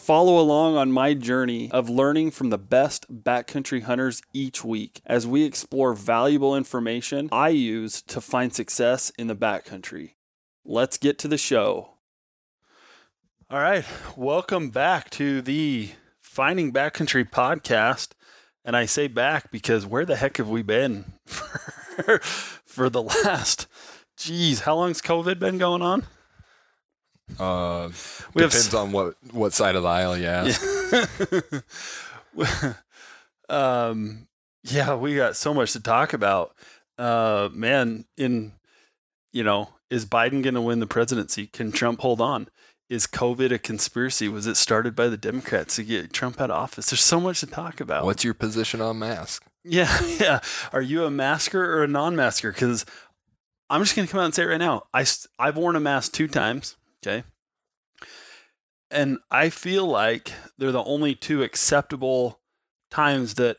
[0.00, 5.26] Follow along on my journey of learning from the best backcountry hunters each week as
[5.26, 10.14] we explore valuable information I use to find success in the backcountry.
[10.64, 11.90] Let's get to the show.
[13.50, 13.84] All right,
[14.16, 15.90] welcome back to the
[16.22, 18.12] Finding Backcountry Podcast.
[18.64, 23.66] And I say back because where the heck have we been for, for the last,
[24.16, 26.06] geez, how long's COVID been going on?
[27.38, 27.90] Uh,
[28.34, 30.62] We have depends on what what side of the aisle you ask.
[32.36, 32.72] Yeah.
[33.48, 34.28] um,
[34.64, 36.54] yeah, we got so much to talk about.
[36.98, 38.52] Uh, man, in
[39.32, 41.46] you know, is Biden going to win the presidency?
[41.46, 42.48] Can Trump hold on?
[42.88, 44.28] Is COVID a conspiracy?
[44.28, 46.90] Was it started by the Democrats to get Trump out of office?
[46.90, 48.04] There's so much to talk about.
[48.04, 49.44] What's your position on mask?
[49.64, 50.40] Yeah, yeah.
[50.72, 52.52] Are you a masker or a non-masker?
[52.52, 52.84] Because
[53.68, 54.84] I'm just gonna come out and say it right now.
[54.92, 55.06] I
[55.38, 56.76] I've worn a mask two times.
[57.02, 57.24] Okay,
[58.90, 62.40] and I feel like they're the only two acceptable
[62.90, 63.58] times that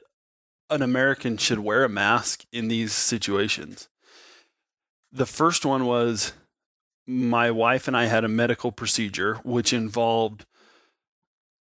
[0.70, 3.90] an American should wear a mask in these situations.
[5.12, 6.34] The first one was
[7.08, 10.46] my wife and I had a medical procedure which involved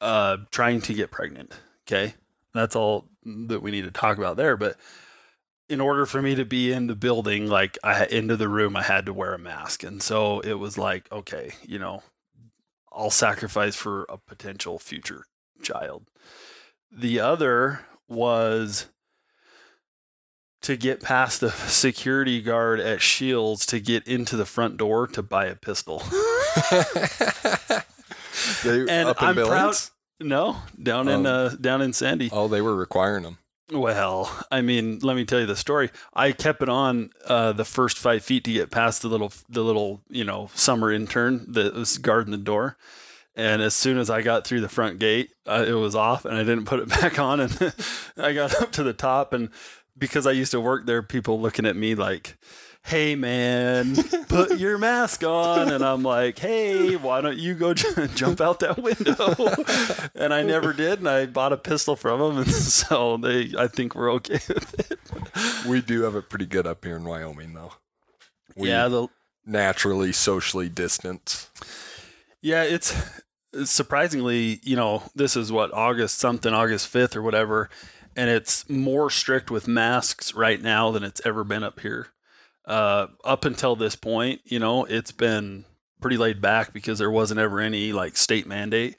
[0.00, 1.52] uh, trying to get pregnant.
[1.86, 2.14] Okay,
[2.52, 4.56] that's all that we need to talk about there.
[4.56, 4.76] But
[5.68, 8.82] in order for me to be in the building, like I into the room, I
[8.82, 12.02] had to wear a mask, and so it was like, okay, you know,
[12.92, 15.24] I'll sacrifice for a potential future
[15.62, 16.10] child.
[16.90, 18.86] The other was
[20.62, 25.22] to get past the security guard at Scheels to get into the front door to
[25.22, 26.02] buy a pistol.
[28.64, 29.74] And I'm proud.
[30.20, 31.30] No, down in Oh.
[31.46, 32.30] uh, down in Sandy.
[32.32, 33.38] Oh, they were requiring them.
[33.72, 35.90] Well, I mean, let me tell you the story.
[36.14, 39.62] I kept it on uh, the first five feet to get past the little, the
[39.64, 42.76] little, you know, summer intern that was guarding the door.
[43.34, 46.36] And as soon as I got through the front gate, uh, it was off, and
[46.36, 47.40] I didn't put it back on.
[47.40, 47.74] And
[48.16, 49.50] I got up to the top, and
[49.98, 52.38] because I used to work there, people looking at me like,
[52.86, 53.94] "Hey, man,
[54.28, 58.60] put your mask on." And I'm like, "Hey, why don't you go j- jump out
[58.60, 59.34] that window?"
[60.14, 63.66] and I never did, and I bought a pistol from them, and so they, I
[63.66, 64.98] think we're okay with it.
[65.68, 67.72] We do have it pretty good up here in Wyoming, though.
[68.54, 69.08] We yeah, the
[69.44, 71.50] naturally socially distance.
[72.40, 72.94] Yeah, it's
[73.64, 77.70] surprisingly, you know, this is what August something, August 5th or whatever,
[78.14, 82.08] and it's more strict with masks right now than it's ever been up here.
[82.66, 85.64] Uh, up until this point, you know, it's been
[86.00, 88.96] pretty laid back because there wasn't ever any like state mandate.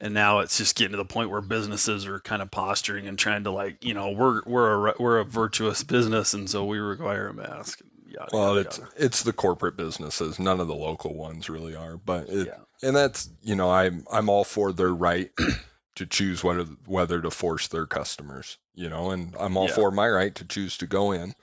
[0.00, 3.18] And now it's just getting to the point where businesses are kind of posturing and
[3.18, 6.78] trying to like, you know, we're we're a we're a virtuous business, and so we
[6.78, 7.80] require a mask.
[8.06, 8.90] Yada, Well, yada, it's yada.
[8.96, 10.38] it's the corporate businesses.
[10.38, 12.88] None of the local ones really are, but it, Yeah.
[12.88, 15.30] and that's you know I'm I'm all for their right
[15.96, 18.58] to choose whether whether to force their customers.
[18.74, 19.74] You know, and I'm all Yeah.
[19.74, 21.34] for my right to choose to go in.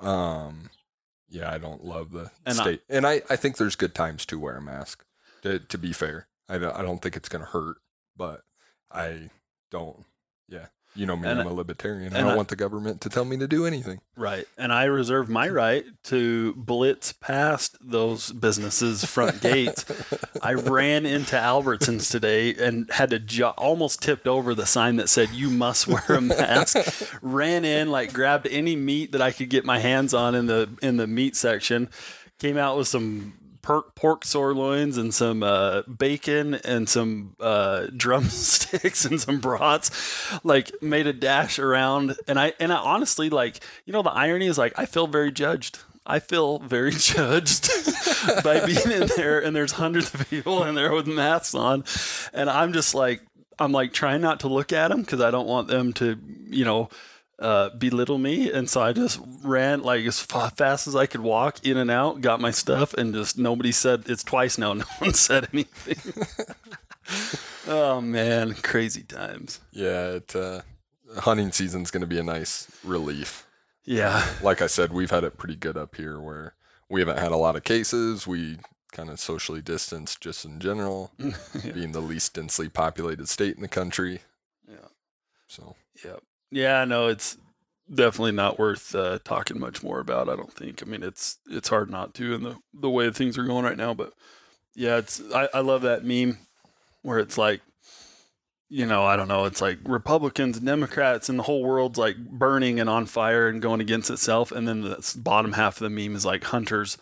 [0.00, 0.68] Um,
[1.28, 4.24] yeah, I don't love the And I- state, and I I think there's good times
[4.26, 5.04] to wear a mask.
[5.42, 7.76] To to be fair, I don't I don't think it's gonna hurt,
[8.16, 8.42] but
[8.90, 9.30] I
[9.70, 10.04] don't.
[10.48, 10.66] Yeah,
[10.96, 12.14] you know me, And I'm a libertarian.
[12.14, 14.00] I don't I- want the government to tell me to do anything.
[14.16, 14.46] Right.
[14.56, 19.84] And I reserve my right to blitz past those businesses' front gates.
[20.42, 25.30] I ran into Albertsons today and had to almost tipped over the sign that said,
[25.30, 26.76] You must wear a mask.
[27.22, 30.68] ran in, like grabbed any meat that I could get my hands on in the
[30.82, 31.90] in the meat section,
[32.38, 33.34] came out with some
[33.66, 39.90] pork, pork sirloins and some uh, bacon and some uh, drumsticks and some brats.
[40.44, 44.46] Like made a dash around, and I and I honestly like you know the irony
[44.46, 45.80] is like I feel very judged.
[46.06, 47.68] I feel very judged
[48.44, 51.84] by being in there, and there's hundreds of people in there with masks on,
[52.32, 53.20] and I'm just like
[53.58, 56.16] I'm like trying not to look at them because I don't want them to
[56.48, 56.88] you know
[57.38, 61.64] uh, belittle me, and so I just ran like as fast as I could walk
[61.66, 64.72] in and out, got my stuff, and just nobody said it's twice now.
[64.76, 66.24] No one said anything.
[67.68, 69.60] oh man, crazy times.
[69.70, 70.62] Yeah, it, uh,
[71.18, 73.46] hunting season's going to be a nice relief.
[73.84, 76.54] Yeah, Like I said, we've had it pretty good up here where
[76.88, 78.26] we haven't had a lot of cases.
[78.26, 78.58] We
[78.90, 81.12] kind of socially distanced just in general,
[81.62, 84.22] being the least densely populated state in the country.
[84.68, 84.88] Yeah.
[85.46, 85.76] So.
[86.50, 87.36] Yeah, no, it's
[87.92, 90.28] definitely not worth uh, talking much more about.
[90.28, 90.82] I don't think.
[90.82, 93.76] I mean, it's it's hard not to in the the way things are going right
[93.76, 93.94] now.
[93.94, 94.12] But
[94.74, 96.38] yeah, it's I, I love that meme
[97.02, 97.62] where it's like,
[98.68, 102.80] you know, I don't know, it's like Republicans Democrats and the whole world's like burning
[102.80, 106.16] and on fire and going against itself, and then the bottom half of the meme
[106.16, 106.98] is like hunters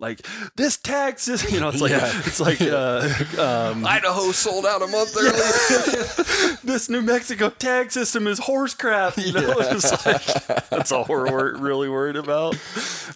[0.00, 0.26] like
[0.56, 1.54] this tax system.
[1.54, 2.10] You know, it's like Yeah.
[2.24, 3.08] it's like uh,
[3.72, 6.56] um, Idaho sold out a month early.
[6.64, 9.16] this New Mexico tag system is horse crap.
[9.18, 10.24] You know, it's like
[10.70, 12.56] that's all we're, wor- really worried about.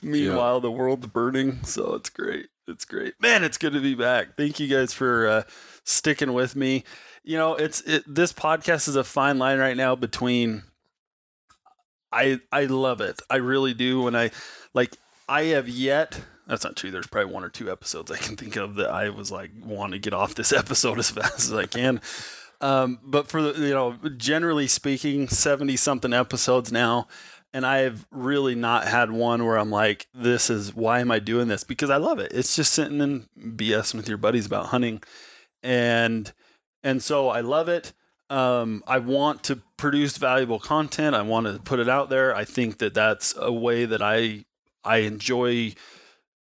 [0.03, 2.47] Meanwhile, the world's burning, so it's great.
[2.69, 3.45] It's great, man.
[3.45, 4.37] It's good to be back.
[4.37, 5.43] Thank you guys for uh,
[5.85, 6.85] sticking with me.
[7.23, 10.63] You know, it's it, this podcast is a fine line right now between.
[12.13, 13.21] I I love it.
[13.29, 14.03] I really do.
[14.03, 14.31] When I
[14.73, 14.97] like,
[15.29, 16.21] I have yet.
[16.47, 16.91] That's not true.
[16.91, 19.93] There's probably one or two episodes I can think of that I was like, want
[19.93, 22.01] to get off this episode as fast as I can.
[22.61, 27.09] Um, but for the, you know, generally speaking, 70 something episodes now.
[27.53, 31.21] And I have really not had one where I'm like, this is why am I
[31.21, 31.63] doing this?
[31.63, 32.33] Because I love it.
[32.33, 35.03] It's just sitting and BSing with your buddies about hunting.
[35.63, 36.33] And,
[36.83, 37.93] and so I love it.
[38.29, 41.15] Um, I want to produce valuable content.
[41.15, 42.35] I want to put it out there.
[42.35, 44.47] I think that that's a way that I,
[44.83, 45.75] I enjoy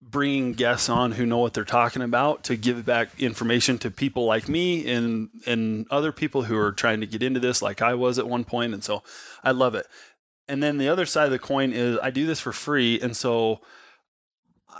[0.03, 4.25] bringing guests on who know what they're talking about to give back information to people
[4.25, 7.95] like me and and other people who are trying to get into this like I
[7.95, 9.03] was at one point and so
[9.45, 9.87] I love it.
[10.49, 13.17] And then the other side of the coin is I do this for free and
[13.17, 13.61] so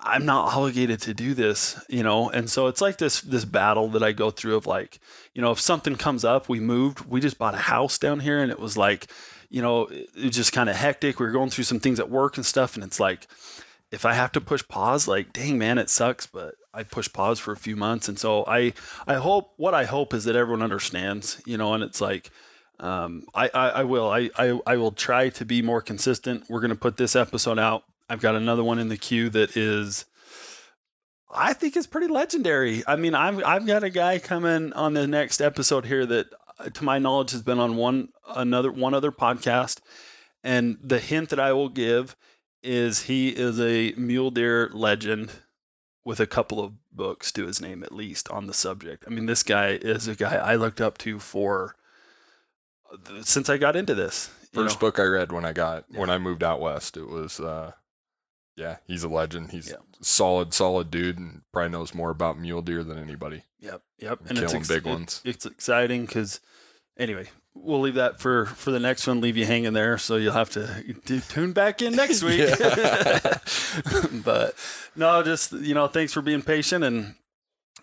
[0.03, 2.31] I'm not obligated to do this, you know.
[2.31, 5.01] And so it's like this this battle that I go through of like,
[5.35, 8.41] you know, if something comes up, we moved, we just bought a house down here
[8.43, 9.09] and it was like,
[9.51, 11.21] you know, it it was just kind of hectic.
[11.21, 13.27] We were going through some things at work and stuff and it's like
[13.91, 17.41] if I have to push pause, like, dang man, it sucks, but I push pause
[17.41, 18.09] for a few months.
[18.09, 18.73] And so I,
[19.07, 22.31] I hope what I hope is that everyone understands, you know, and it's like,
[22.79, 26.45] um, I, I, I will, I, I, I will try to be more consistent.
[26.49, 27.83] We're going to put this episode out.
[28.09, 30.05] I've got another one in the queue that is,
[31.33, 32.83] I think is pretty legendary.
[32.87, 36.27] I mean, I've, I've got a guy coming on the next episode here that
[36.59, 39.81] uh, to my knowledge has been on one, another, one other podcast.
[40.43, 42.17] And the hint that I will give
[42.63, 45.31] is he is a mule deer legend
[46.05, 49.05] with a couple of books to his name at least on the subject.
[49.07, 51.77] I mean, this guy is a guy I looked up to for
[53.23, 54.29] since I got into this.
[54.53, 54.81] First know.
[54.89, 56.01] book I read when I got Yeah.
[56.01, 57.73] when I moved out west, it was uh
[58.57, 59.53] yeah, he's a legend.
[59.53, 59.77] He's Yeah.
[60.03, 63.45] solid, solid dude and probably knows more about mule deer than anybody.
[63.61, 64.19] Yep, yep.
[64.29, 65.21] and Killing big it- ones.
[65.25, 66.41] It's exciting because,
[66.99, 69.21] anyway, we'll leave that for for the next one.
[69.21, 72.49] Leave you hanging there, so you'll have to tune back in next week.
[74.25, 74.55] but
[74.97, 77.15] no, just you know, thanks for being patient and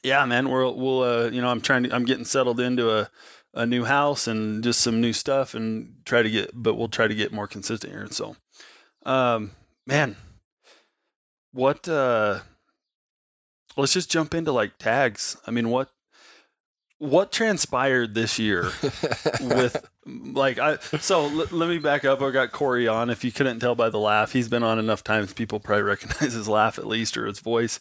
[0.04, 3.10] yeah, man, we'll we'll uh, you know, I'm trying to I'm getting settled into a
[3.54, 7.08] a new house and just some new stuff and try to get, but we'll try
[7.08, 8.04] to get more consistent here.
[8.04, 8.36] And So,
[9.04, 9.52] um,
[9.86, 10.16] man,
[11.52, 12.40] what uh
[13.75, 15.38] let's just jump into like tags.
[15.48, 15.90] I mean, what
[17.00, 18.72] what transpired this year
[19.42, 22.22] with like I so l- let me back up.
[22.22, 23.10] I got Corey on.
[23.10, 26.34] If you couldn't tell by the laugh, he's been on enough times people probably recognize
[26.34, 27.80] his laugh at least or his voice.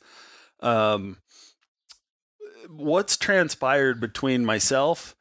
[0.60, 1.18] Um
[2.68, 5.14] what's transpired between myself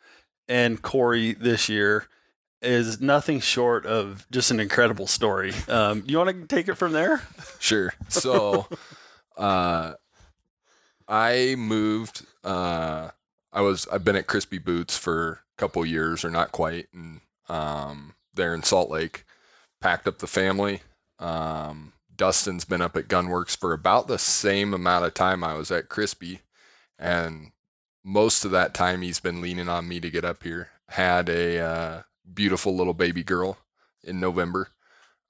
[0.47, 2.07] and Corey this year
[2.61, 5.53] is nothing short of just an incredible story.
[5.67, 7.21] Um, you want to take it from there?
[7.59, 7.93] Sure.
[8.09, 8.67] So,
[9.37, 9.93] uh,
[11.07, 12.25] I moved.
[12.43, 13.09] Uh,
[13.55, 13.87] I was.
[13.87, 18.53] I've been at Crispi Boots for a couple years, or not quite, and um, there
[18.53, 19.23] in Salt Lake.
[19.79, 20.81] Packed up the family.
[21.19, 25.71] Um, Dustin's been up at Gunwerks for about the same amount of time I was
[25.71, 26.39] at Crispi,
[26.99, 27.51] and
[28.03, 30.69] most of that time he's been leaning on me to get up here.
[30.89, 33.57] Had a uh, beautiful little baby girl
[34.03, 34.69] in November.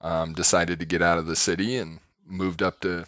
[0.00, 3.06] Um, decided to get out of the city and moved up to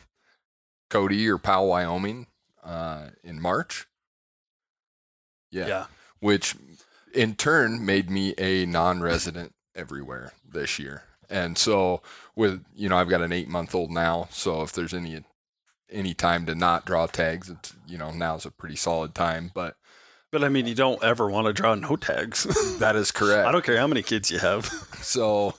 [0.88, 2.28] Cody or Powell, Wyoming,
[2.64, 3.86] uh, in March.
[5.50, 5.66] Yeah.
[5.66, 5.84] yeah.
[6.20, 6.54] Which
[7.14, 11.04] in turn made me a non-resident everywhere this year.
[11.30, 12.02] And so
[12.36, 15.22] with you know, I've got an eight month old now, so if there's any
[15.90, 19.50] any time to not draw tags, it's you know, now's a pretty solid time.
[19.54, 19.76] But
[20.32, 22.44] But I mean, you don't ever want to draw no tags.
[22.78, 23.46] that is correct.
[23.46, 24.66] I don't care how many kids you have.
[25.00, 25.54] So,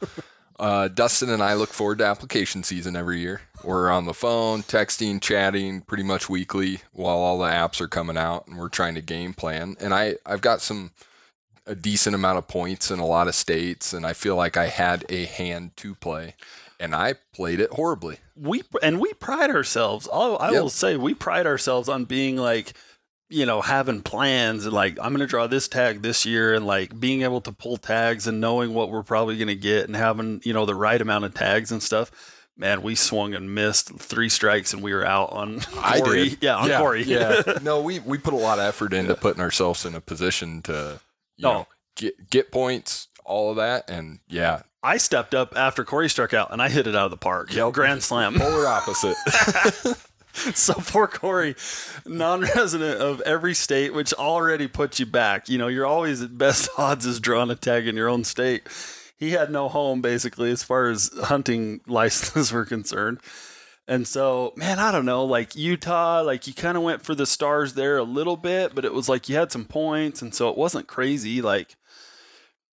[0.59, 3.41] uh, Dustin and I look forward to application season every year.
[3.63, 8.17] We're on the phone, texting, chatting pretty much weekly while all the apps are coming
[8.17, 9.75] out, and we're trying to game plan.
[9.79, 10.91] And I, I've got some
[11.65, 14.67] a decent amount of points in a lot of states, and I feel like I
[14.67, 16.35] had a hand to play,
[16.79, 18.17] and I played it horribly.
[18.35, 20.07] We and we pride ourselves.
[20.11, 20.61] I'll, I Yep.
[20.61, 22.73] will say we pride ourselves on being like
[23.31, 26.65] you know, having plans and like I'm going to draw this tag this year and
[26.65, 29.95] like being able to pull tags and knowing what we're probably going to get and
[29.95, 32.09] having, you know, the right amount of tags and stuff.
[32.59, 36.29] Man, we swung and missed three strikes and we were out on I Corey.
[36.29, 36.43] did.
[36.43, 37.03] Yeah, on yeah, Corey.
[37.03, 37.41] yeah.
[37.61, 40.99] No, we we put a lot of effort into putting ourselves in a position to
[41.37, 41.53] you Oh.
[41.53, 46.33] know get get points, all of that, and yeah, I stepped up after Corey struck
[46.33, 47.53] out and I hit it out of the park.
[47.53, 47.71] Yep.
[47.73, 48.33] Grand slam.
[48.39, 49.15] polar opposite.
[50.53, 51.55] so poor Corey,
[52.05, 55.49] non-resident of every state, which already puts you back.
[55.49, 58.67] You know, you're always at best odds as drawing a tag in your own state.
[59.19, 63.19] He had no home basically as far as hunting licenses were concerned.
[63.85, 67.25] And so, man, I don't know, like Utah, like you kind of went for the
[67.25, 70.47] stars there a little bit, but it was like you had some points, and so
[70.49, 71.41] it wasn't crazy.
[71.41, 71.75] Like,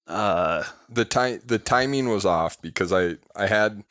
[0.07, 3.85] uh, the time the timing was off because I I had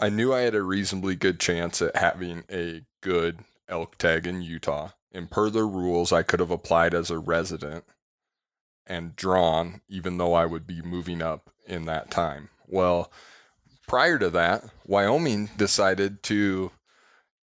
[0.00, 4.40] I knew I had a reasonably good chance at having a good elk tag in
[4.40, 4.90] Utah.
[5.12, 7.84] And per the rules, I could have applied as a resident
[8.88, 12.48] and drawn, even though I would be moving up in that time.
[12.66, 13.12] Well,
[13.86, 16.70] prior to that, Wyoming decided to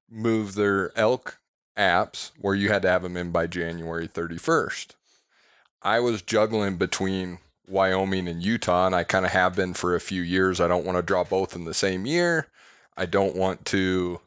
[0.10, 1.39] move their elk
[1.77, 4.91] apps where you had to have them in by January 31st.
[5.81, 10.01] I was juggling between Wyoming and Utah, and I kind of have been for a
[10.01, 10.60] few years.
[10.60, 12.48] I don't want to draw both in the same year.
[12.98, 14.19] I don't want to,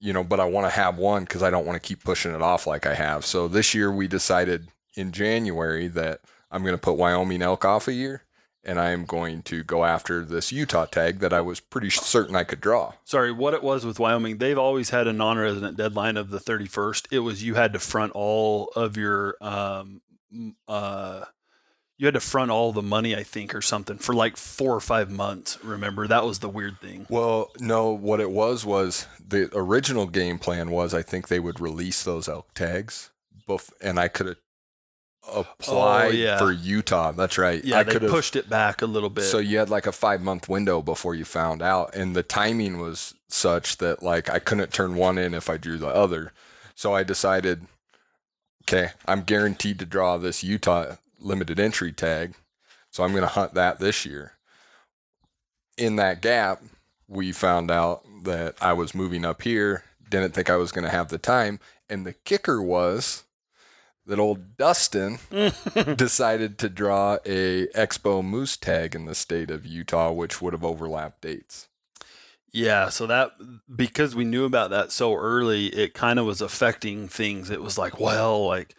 [0.00, 2.34] you know, but I want to have one because I don't want to keep pushing
[2.34, 3.24] it off like I have.
[3.24, 6.20] So this year we decided in January that
[6.50, 8.22] I'm going to put Wyoming elk off a year
[8.64, 12.34] and I am going to go after this Utah tag that I was pretty certain
[12.34, 12.94] I could draw.
[13.04, 17.08] sorry, what it was with Wyoming, they've always had a non-resident deadline of the 31st.
[17.10, 20.00] It was you had to front all of your um
[20.66, 21.24] uh
[21.96, 24.80] you had to front all the money, I think, or something for like four or
[24.80, 25.62] five months.
[25.62, 27.06] Remember, that was the weird thing.
[27.08, 31.60] Well, no, what it was was the original game plan was I think they would
[31.60, 33.12] release those elk tags,
[33.48, 34.36] bef- and I could have
[35.32, 36.38] applied Oh, yeah.
[36.38, 37.12] for Utah.
[37.12, 37.62] That's right.
[37.64, 39.24] Yeah, I they pushed it back a little bit.
[39.24, 42.78] So you had like a five month window before you found out, and the timing
[42.78, 46.32] was such that like I couldn't turn one in if I drew the other.
[46.74, 47.66] So I decided,
[48.62, 52.34] okay, I'm guaranteed to draw this Utah limited entry tag,
[52.90, 54.32] so I'm going to hunt that this year.
[55.76, 56.62] In that gap,
[57.08, 59.84] we found out that I was moving up here.
[60.08, 63.23] Didn't think I was going to have the time, and the kicker was
[64.06, 65.18] that old Dustin
[65.96, 70.64] decided to draw a Expo Moose tag in the state of Utah, which would have
[70.64, 71.68] overlapped dates.
[72.52, 73.32] Yeah, so that
[73.74, 77.50] because we knew about that so early, it kind of was affecting things.
[77.50, 78.76] It was like, well, like,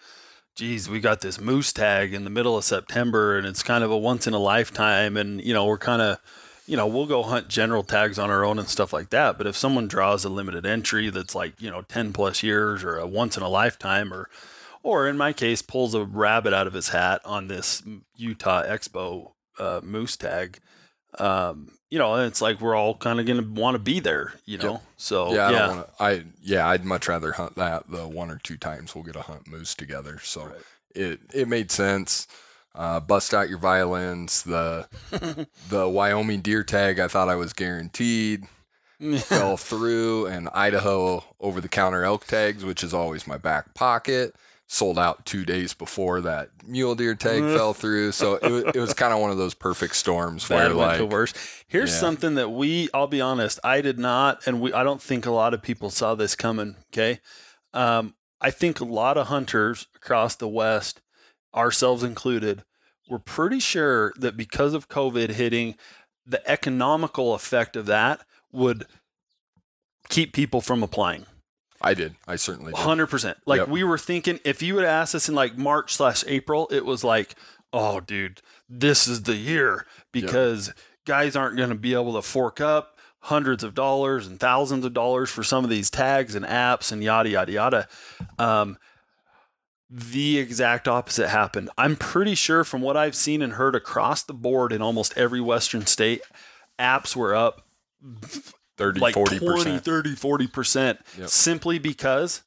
[0.55, 3.91] geez, we got this moose tag in the middle of September, and it's kind of
[3.91, 6.20] a once in a lifetime, and you know, we're kind of,
[6.65, 9.38] you know, we'll go hunt general tags on our own and stuff like that.
[9.38, 12.98] But if someone draws a limited entry that's like, you know, ten plus years or
[12.98, 14.29] a once in a lifetime, or,
[14.86, 17.82] or in my case, pulls a rabbit out of his hat on this
[18.15, 20.60] Utah Expo uh, moose tag.
[21.18, 24.34] Um, you know, it's like we're all kind of going to want to be there,
[24.46, 24.82] you know.
[24.98, 28.30] So yeah, I yeah, don't wanna, I yeah, I'd much rather hunt that the one
[28.30, 30.20] or two times we'll get a hunt moose together.
[30.20, 30.56] So Right.
[30.94, 32.27] it it made sense.
[32.75, 34.44] Uh, bust out your violins.
[34.44, 34.88] The
[35.70, 38.46] the Wyoming deer tag I thought I was guaranteed
[39.20, 44.36] fell through, and Idaho over the counter elk tags, which is always my back pocket,
[44.67, 48.12] sold out two days before that mule deer tag fell through.
[48.12, 50.98] So it, wa- it was kind of one of those perfect storms where bad like
[50.98, 51.34] to worse.
[51.67, 52.00] Here's Yeah.
[52.00, 55.31] something that we, I'll be honest, I did not, and we, I don't think a
[55.31, 56.75] lot of people saw this coming.
[56.91, 57.19] Okay,
[57.74, 61.00] um, I think a lot of hunters across the West,
[61.53, 62.63] ourselves included,
[63.10, 65.75] were pretty sure that because of COVID hitting,
[66.25, 68.88] the economical effect of that would
[70.10, 71.25] keep people from applying.
[71.82, 72.15] I did.
[72.27, 72.79] I certainly did.
[72.82, 73.38] Hundred percent.
[73.46, 73.67] Like Yep.
[73.70, 77.03] we were thinking, if you had asked us in like March slash April, it was
[77.03, 77.36] like,
[77.74, 80.74] oh, dude, this is the year because
[81.05, 84.94] guys aren't going to be able to fork up hundreds of dollars and thousands of
[84.94, 87.88] dollars for some of these tags and apps and yada yada yada.
[88.39, 88.77] Um,
[89.89, 91.70] the exact opposite happened.
[91.77, 95.41] I'm pretty sure from what I've seen and heard across the board in almost every
[95.41, 96.22] Western state,
[96.79, 97.62] apps were up
[98.77, 99.86] 30, like 40 20, percent.
[99.86, 101.29] 30, 40% Yep.
[101.29, 102.44] simply because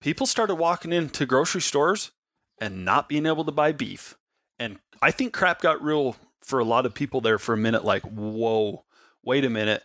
[0.00, 2.12] people started walking into grocery stores
[2.60, 4.16] and not being able to buy beef.
[4.58, 7.84] And I think crap got real for a lot of people there for a minute
[7.84, 8.84] like, whoa,
[9.22, 9.82] wait a minute.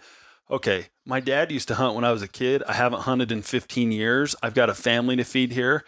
[0.50, 2.64] Okay, my dad used to hunt when I was a kid.
[2.68, 4.36] I haven't hunted in 15 years.
[4.44, 5.84] I've got a family to feed here.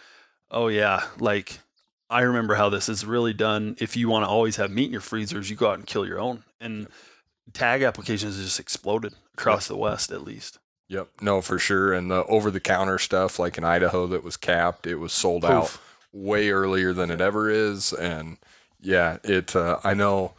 [0.49, 1.03] Oh, yeah.
[1.19, 1.59] Like,
[2.09, 3.75] I remember how this is really done.
[3.79, 6.05] If you want to always have meat in your freezers, you go out and kill
[6.07, 6.43] your own.
[6.59, 6.87] And
[7.53, 10.59] tag applications just exploded across the West, at least.
[10.87, 11.09] Yep.
[11.21, 11.93] No, for sure.
[11.93, 15.43] And the over the counter stuff, like in Idaho, that was capped, it was sold
[15.43, 15.77] out
[16.13, 17.91] way earlier than it ever is.
[17.93, 18.37] And
[18.79, 19.55] yeah, it.
[19.55, 20.33] Uh, I know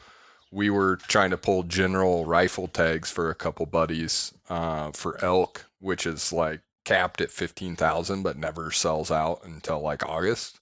[0.53, 5.67] we were trying to pull general rifle tags for a couple buddies uh, for elk,
[5.81, 10.61] which is like capped at fifteen thousand, but never sells out until like August.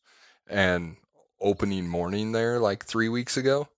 [0.49, 0.97] And
[1.41, 3.69] opening morning there, like three weeks ago.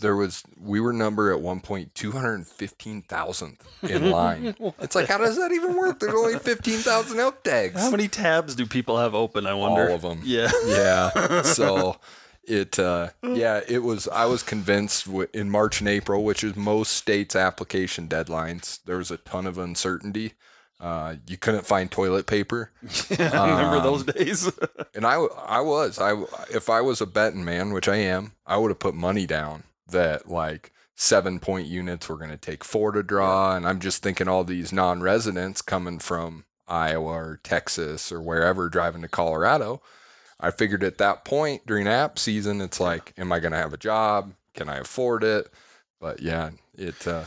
[0.00, 4.54] There was we were number at one point two hundred fifteen thousandth in line.
[4.80, 6.00] it's like how does that even work?
[6.00, 7.80] There's only fifteen thousand elk tags.
[7.80, 9.46] How many tabs do people have open?
[9.46, 9.88] I wonder.
[9.90, 10.20] All of them.
[10.24, 10.50] Yeah.
[10.66, 11.42] Yeah.
[11.44, 11.96] So
[12.44, 16.56] it uh yeah, it was I was convinced w- in March and April, which is
[16.56, 20.32] most states application deadlines, there was a ton of uncertainty.
[20.80, 22.70] Uh, you couldn't find toilet paper,
[23.10, 24.50] I remember Um, those days.
[24.94, 25.16] and I
[25.46, 26.12] I was I
[26.50, 29.64] if I was a betting man, which I am, I would have put money down
[29.90, 34.02] that like seven point units were going to take four to draw, and I'm just
[34.02, 39.82] thinking all these non-residents coming from Iowa or Texas or wherever driving to Colorado.
[40.38, 43.74] I figured at that point during app season, it's like, am I going to have
[43.74, 44.32] a job?
[44.54, 45.50] Can I afford it?
[46.00, 47.24] But yeah, it uh,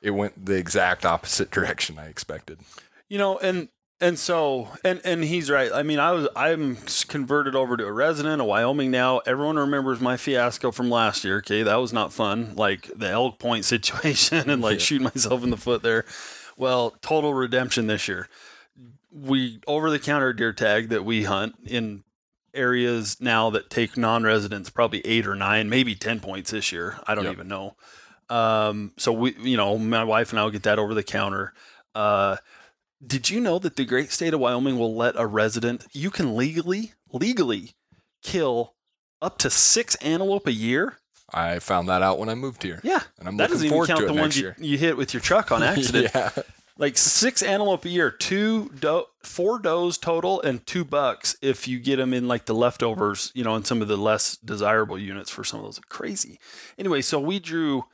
[0.00, 2.60] it went the exact opposite direction I expected.
[3.08, 3.68] you know, and
[4.02, 5.70] and so and and he's right.
[5.72, 6.76] I mean, I was I'm
[7.08, 9.20] converted over to a resident of Wyoming now.
[9.20, 11.38] Everyone remembers my fiasco from last year.
[11.38, 12.54] Okay, that was not fun.
[12.54, 16.04] Like the Elk Point situation and like shooting myself in the foot there.
[16.56, 18.28] Well, total redemption this year.
[19.10, 22.02] We over the counter deer tag that we hunt in
[22.54, 26.98] areas now that take non-residents probably eight or nine, maybe ten points this year.
[27.06, 27.32] I don't Yep.
[27.32, 27.76] even know.
[28.28, 31.52] Um, so we, you know, my wife and I will get that over the counter.
[31.94, 32.36] Uh,
[33.04, 36.36] did you know that the great state of Wyoming will let a resident you can
[36.36, 37.72] legally legally
[38.22, 38.74] kill
[39.20, 40.98] up to six antelope a year?
[41.34, 42.80] I found that out when I moved here.
[42.82, 44.56] Yeah, And I'm that looking doesn't even forward count to the ones you, year.
[44.58, 46.10] you hit with your truck on accident.
[46.14, 46.30] yeah.
[46.78, 51.78] Like six antelope a year, two doe, four does total, and two bucks if you
[51.78, 55.30] get them in like the leftovers, you know, in some of the less desirable units
[55.30, 55.78] for some of those.
[55.88, 56.38] Crazy.
[56.78, 57.84] Anyway, so we drew,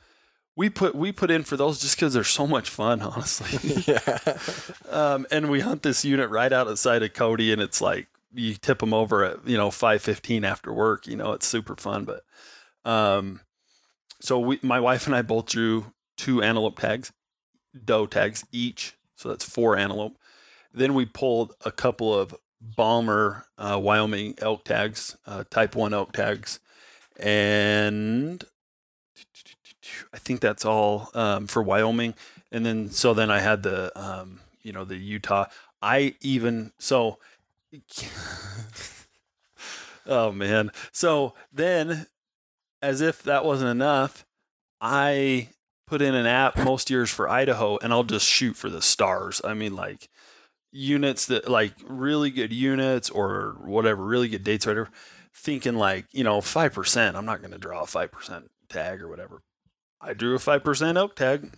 [0.55, 3.83] we put we put in for those just because they're so much fun, honestly.
[3.87, 4.37] yeah.
[4.89, 8.79] um, and we hunt this unit right outside of Cody, and it's like you tip
[8.79, 11.07] them over at you know five fifteen after work.
[11.07, 12.05] You know, it's super fun.
[12.05, 12.23] But
[12.89, 13.41] um,
[14.19, 17.11] so we, my wife and I both drew two antelope tags,
[17.85, 18.95] doe tags each.
[19.15, 20.17] So that's four antelope.
[20.73, 26.11] Then we pulled a couple of Balmer uh, Wyoming elk tags, uh, type one elk
[26.11, 26.59] tags,
[27.17, 28.43] and
[30.13, 32.15] I think that's all um, for Wyoming.
[32.51, 35.45] And then so then I had the um, you know the Utah.
[35.81, 37.19] I even so.
[40.07, 40.71] oh man!
[40.91, 42.07] So then,
[42.81, 44.25] as if that wasn't enough,
[44.81, 45.49] I
[45.85, 49.41] put in an app most years for Idaho, and I'll just shoot for the stars.
[49.43, 50.09] I mean, like
[50.71, 54.89] units that like really good units or whatever, really good dates or whatever.
[55.33, 57.15] Thinking like you know five percent.
[57.15, 59.41] I'm not going to draw a five percent tag or whatever.
[60.01, 61.51] I drew a five percent elk tag,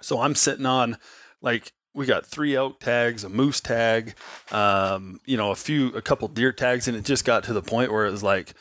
[0.00, 0.98] so I'm sitting on
[1.40, 4.14] like we got three elk tags, a moose tag,
[4.50, 7.62] um, you know, a few, a couple deer tags, and it just got to the
[7.62, 8.54] point where it was like,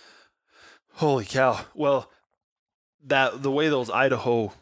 [0.95, 1.61] holy cow.
[1.73, 2.09] Well,
[3.05, 4.53] that the way those Idaho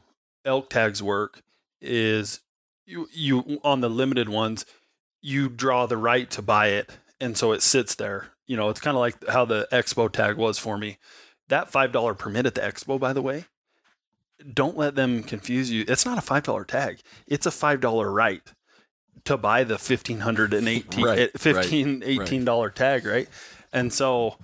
[0.45, 1.41] elk tags work
[1.81, 2.41] is
[2.85, 4.65] you you on the limited ones,
[5.21, 8.27] you draw the right to buy it, and so it sits there.
[8.45, 10.97] You know, it's kind of like how the expo tag was for me.
[11.47, 13.45] That five dollar permit at the expo, by the way,
[14.53, 15.85] don't let them confuse you.
[15.87, 18.41] It's not a five dollar tag; it's a five dollar right
[19.25, 23.27] to buy the fifteen hundred and eighteen Right, eh, right, 15 18 dollar tag, right?
[23.71, 24.37] And so,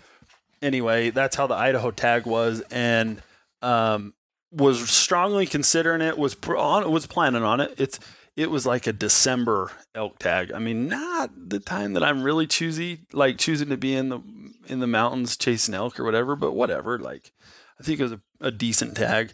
[0.61, 3.21] anyway, that's how the Idaho tag was, and
[3.61, 4.13] um,
[4.51, 6.17] was strongly considering it.
[6.17, 7.73] Was pr- on was planning on it.
[7.77, 7.99] It's
[8.35, 10.51] it was like a December elk tag.
[10.51, 14.19] I mean, not the time that I'm really choosy, like choosing to be in the
[14.67, 16.99] in the mountains chasing elk or whatever, but whatever.
[16.99, 17.31] Like,
[17.79, 19.33] I think it was a, a decent tag.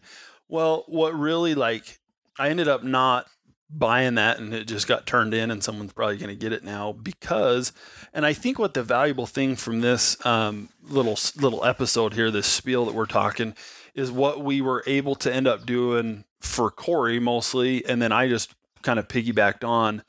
[0.52, 2.02] Well, what really like
[2.38, 3.26] I ended up not
[3.70, 6.62] buying that and it just got turned in and someone's probably going to get it
[6.62, 7.72] now because
[8.14, 12.48] and I think what the valuable thing from this um, little little episode here this
[12.48, 13.56] spiel that we're talking
[13.96, 18.28] is what we were able to end up doing for Corey mostly and then I
[18.28, 20.04] just kind of piggybacked on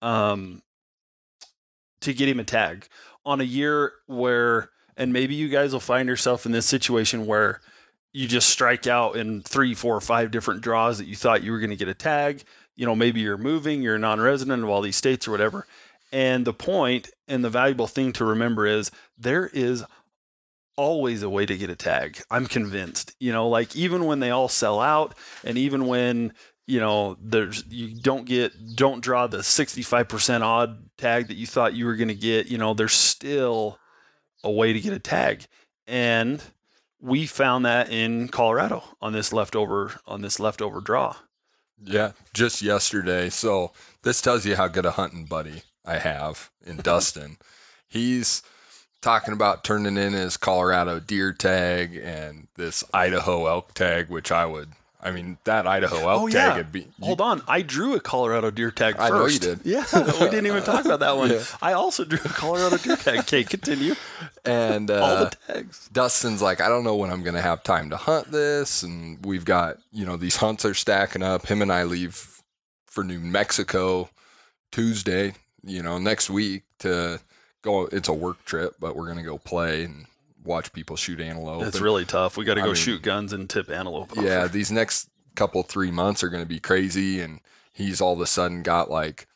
[0.00, 0.62] um,
[2.02, 2.86] to get him a tag
[3.26, 7.60] on a year where and maybe you guys will find yourself in this situation where
[8.12, 11.58] you just strike out in three, four, five different draws that you thought you were
[11.58, 12.42] going to get a tag.
[12.76, 15.66] You know, maybe you're moving, you're a non-resident of all these states or whatever.
[16.12, 19.84] And the point and the valuable thing to remember is there is
[20.76, 22.22] always a way to get a tag.
[22.30, 23.14] I'm convinced.
[23.20, 26.32] You know, like even when they all sell out, and even when
[26.66, 31.74] you know, there's you don't get don't draw the 65% odd tag that you thought
[31.74, 32.46] you were going to get.
[32.46, 33.78] You know, there's still
[34.44, 35.46] a way to get a tag,
[35.86, 36.42] and
[37.00, 41.16] we found that in Colorado on this leftover on this leftover draw.
[41.80, 43.30] Yeah, just yesterday.
[43.30, 47.38] So this tells you how good a hunting buddy I have in Dustin.
[47.88, 48.42] He's
[49.00, 54.44] talking about turning in his Colorado deer tag and this Idaho elk tag, which I
[54.46, 54.72] would.
[55.00, 56.56] I mean, that Idaho elk Oh, tag yeah.
[56.56, 56.88] would be.
[57.00, 59.12] Hold on, I drew a Colorado deer tag first.
[59.12, 59.60] I know you did.
[59.64, 61.30] Yeah, we didn't even talk about that one.
[61.34, 61.44] Yeah.
[61.62, 63.20] I also drew a Colorado deer tag.
[63.20, 63.94] Okay, continue.
[64.44, 65.88] and uh, All the tags.
[65.92, 68.82] Dustin's like, I don't know when I'm going to have time to hunt this.
[68.82, 71.46] And we've got, you know, these hunts are stacking up.
[71.46, 72.42] Him and I leave
[72.86, 74.08] for New Mexico
[74.72, 75.34] Tuesday,
[75.64, 77.20] you know, next week to
[77.62, 77.86] go.
[77.86, 80.06] It's a work trip, but we're going to go play and
[80.48, 81.62] watch people shoot antelope.
[81.62, 82.36] It's And, really tough.
[82.36, 84.16] We got to I go mean- shoot guns and tip antelope.
[84.18, 84.24] off.
[84.24, 87.20] yeah, these next couple, three months are going to be crazy.
[87.20, 87.40] And
[87.72, 89.28] he's all of a sudden got like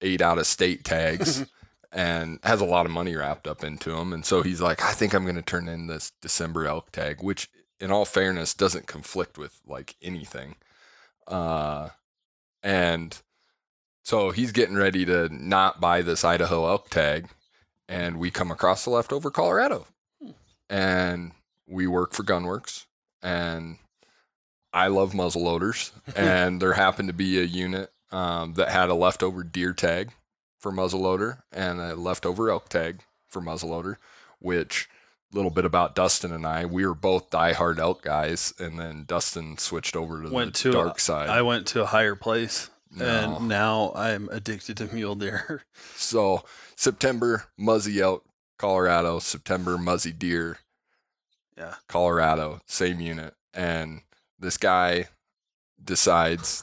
[0.00, 1.44] eight out of state tags.
[1.94, 4.14] And has a lot of money wrapped up into him.
[4.14, 7.22] And so he's like, I think I'm going to turn in this December elk tag,
[7.22, 10.54] which in all fairness doesn't conflict with like anything.
[11.28, 11.90] Uh,
[12.62, 13.20] and
[14.04, 17.28] so he's getting ready to not buy this Idaho elk tag.
[17.90, 19.86] And we come across the leftover Colorado.
[20.72, 21.32] And
[21.68, 22.86] we work for Gunwerks.
[23.22, 23.76] And
[24.72, 25.92] I love muzzleloaders.
[26.16, 30.10] and there happened to be a unit um, that had a leftover deer tag
[30.58, 33.96] for muzzleloader and a leftover elk tag for muzzleloader,
[34.38, 34.88] which
[35.32, 39.56] little bit about Dustin and I, we were both diehard elk guys, and then Dustin
[39.58, 41.30] switched over to Went the to dark side.
[41.30, 43.04] I went to a higher place, No.
[43.06, 45.64] and now I'm addicted to mule deer.
[45.96, 46.44] so
[46.76, 48.24] September muzzy elk,
[48.62, 49.18] Colorado.
[49.18, 50.58] September muzzy deer,
[51.58, 52.60] yeah, Colorado.
[52.64, 54.02] Same unit, and
[54.38, 55.08] this guy
[55.82, 56.62] decides.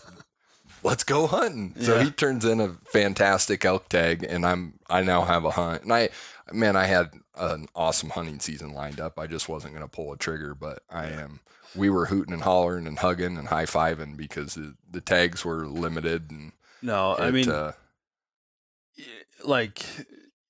[0.82, 1.76] Let's go hunting.
[1.82, 5.84] So he turns in a fantastic elk tag, and I'm I now have a hunt.
[5.84, 6.08] And I,
[6.54, 9.20] man, I had an awesome hunting season lined up.
[9.20, 11.42] I just wasn't going to pull a trigger, but I am.
[11.76, 15.68] We were hooting and hollering and hugging and high fiving because the, the tags were
[15.68, 16.32] limited.
[16.32, 17.74] And no, I mean, uh,
[19.44, 19.84] like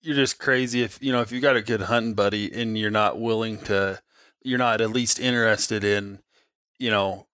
[0.02, 2.92] you're just crazy if you know if you got a good hunting buddy and you're
[2.92, 4.02] not willing to,
[4.44, 6.20] you're not at least interested in,
[6.78, 7.28] you know,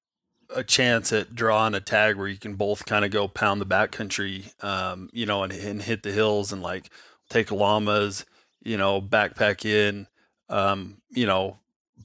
[0.55, 3.65] a chance at drawing a tag where you can both kind of go pound the
[3.65, 6.89] backcountry, um, you know, and, and hit the hills and like
[7.29, 8.25] take llamas,
[8.63, 10.07] you know, backpack in,
[10.49, 11.57] um, you know,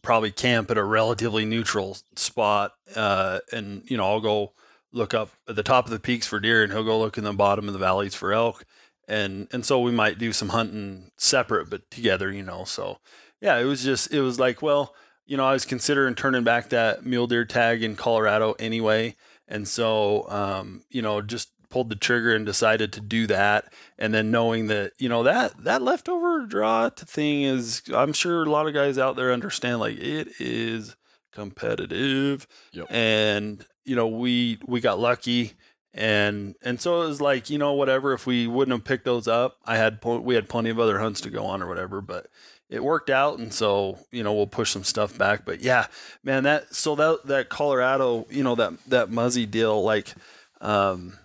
[0.02, 4.52] probably camp at a relatively neutral spot, uh, and you know, I'll go
[4.92, 7.24] look up at the top of the peaks for deer, and he'll go look in
[7.24, 8.64] the bottom of the valleys for elk,
[9.10, 12.64] and and so we might do some hunting separate but together, you know.
[12.64, 12.98] So
[13.40, 14.94] yeah, it was just it was like well
[15.30, 19.14] you know, I was considering turning back that mule deer tag in Colorado anyway.
[19.46, 23.72] And so, um, you know, just pulled the trigger and decided to do that.
[23.96, 28.50] And then knowing that, you know, that, that leftover draw thing is, I'm sure a
[28.50, 30.96] lot of guys out there understand like it is
[31.32, 32.48] competitive.
[32.72, 32.88] Yep.
[32.90, 35.52] And, you know, we, we got lucky.
[35.92, 39.26] And, and so it was like, you know, whatever, if we wouldn't have picked those
[39.26, 42.28] up, I had, we had plenty of other hunts to go on or whatever, but
[42.70, 43.38] it worked out.
[43.38, 45.44] And so you know we'll push some stuff back.
[45.44, 45.86] But yeah
[46.22, 50.14] man that so that that colorado you know that that muzzy deal like
[50.60, 51.18] um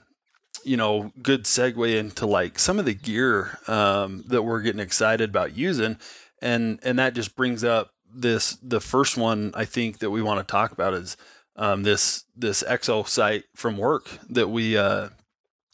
[0.64, 5.30] you know good segue into like some of the gear um that we're getting excited
[5.30, 5.98] about using.
[6.42, 10.40] And and that just brings up this the first one i think that we want
[10.40, 11.18] to talk about is
[11.56, 15.10] um this this exo sight from work that we uh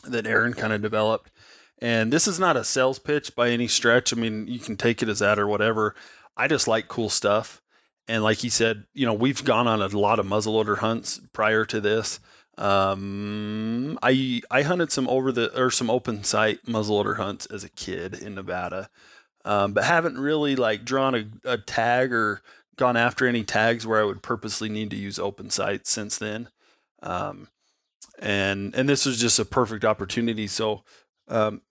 [0.03, 1.31] that aaron kind of developed
[1.81, 4.13] and this is not a sales pitch by any stretch.
[4.13, 5.95] I mean, you can take it as that or whatever.
[6.37, 7.61] I just like cool stuff.
[8.07, 11.65] And like he said, you know, we've gone on a lot of muzzleloader hunts prior
[11.65, 12.19] to this.
[12.57, 17.69] Um, I I hunted some over the or some open sight muzzleloader hunts as a
[17.69, 18.89] kid in Nevada,
[19.45, 22.41] um, but haven't really like drawn a, a tag or
[22.77, 26.49] gone after any tags where I would purposely need to use open sights since then.
[27.03, 27.47] Um,
[28.19, 30.47] and and this was just a perfect opportunity.
[30.47, 30.83] So
[31.27, 31.61] um,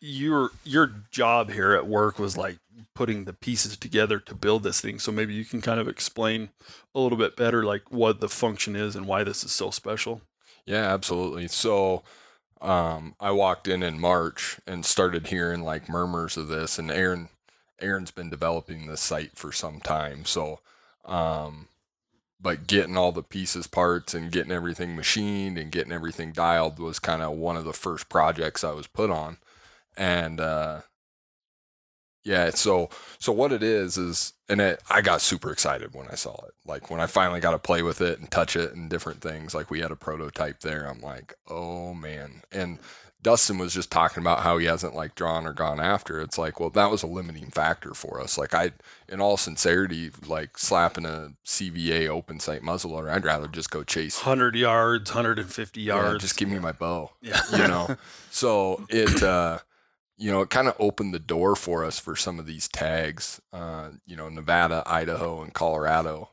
[0.00, 2.58] your your job here at work was like
[2.94, 4.98] putting the pieces together to build this thing.
[4.98, 6.50] So maybe you can kind of explain
[6.94, 10.22] a little bit better like what the function is and why this is so special.
[10.66, 11.48] Yeah, absolutely.
[11.48, 12.02] So
[12.60, 17.28] um, I walked in in March and started hearing like murmurs of this, and Aaron
[17.80, 20.24] Aaron's been developing this sight for some time.
[20.24, 20.60] So,
[21.04, 21.68] um,
[22.40, 26.98] but getting all the pieces, parts, and getting everything machined and getting everything dialed was
[26.98, 29.38] kind of one of the first projects I was put on,
[29.96, 30.82] and uh,
[32.24, 36.14] Yeah, so so what it is is, and it, I got super excited when I
[36.14, 36.52] saw it.
[36.66, 39.54] Like when I finally got to play with it and touch it and different things.
[39.54, 40.84] Like we had a prototype there.
[40.86, 42.42] I'm like, oh man.
[42.52, 42.80] And
[43.20, 46.20] Dustin was just talking about how he hasn't like drawn or gone after.
[46.20, 48.38] It's like, well, that was a limiting factor for us.
[48.38, 48.72] Like I,
[49.08, 54.18] in all sincerity, like slapping a CVA open sight muzzleloader, I'd rather just go chase.
[54.18, 56.12] 100 yards, 150 yards.
[56.12, 57.10] Yeah, just give me my bow.
[57.20, 57.42] Yeah.
[57.52, 57.96] You know.
[58.30, 59.58] so it, uh,
[60.16, 63.40] you know, it kind of opened the door for us for some of these tags.
[63.52, 66.30] Uh, you know, Nevada, Idaho, and Colorado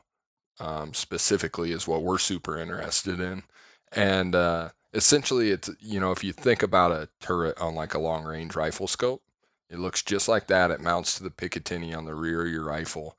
[0.60, 3.44] um, specifically is what we're super interested in,
[3.92, 7.98] and uh, essentially it's you know if you think about a turret on like a
[7.98, 9.22] long range rifle scope
[9.68, 12.64] it looks just like that it mounts to the picatinny on the rear of your
[12.64, 13.18] rifle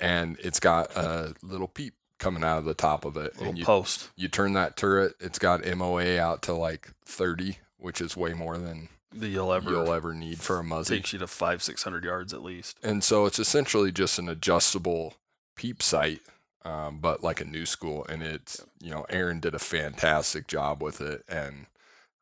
[0.00, 3.58] and it's got a little peep coming out of the top of it Little and
[3.58, 4.10] you, post.
[4.16, 8.58] you turn that turret it's got moa out to like 30 which is way more
[8.58, 12.04] than you'll ever you'll ever need for a muzzy takes you to five, six hundred
[12.04, 12.76] yards at least.
[12.82, 15.14] and so it's essentially just an adjustable
[15.56, 16.20] peep sight,
[16.64, 18.06] um, but like a new school.
[18.08, 21.22] And it's, you know, Aaron did a fantastic job with it.
[21.28, 21.66] And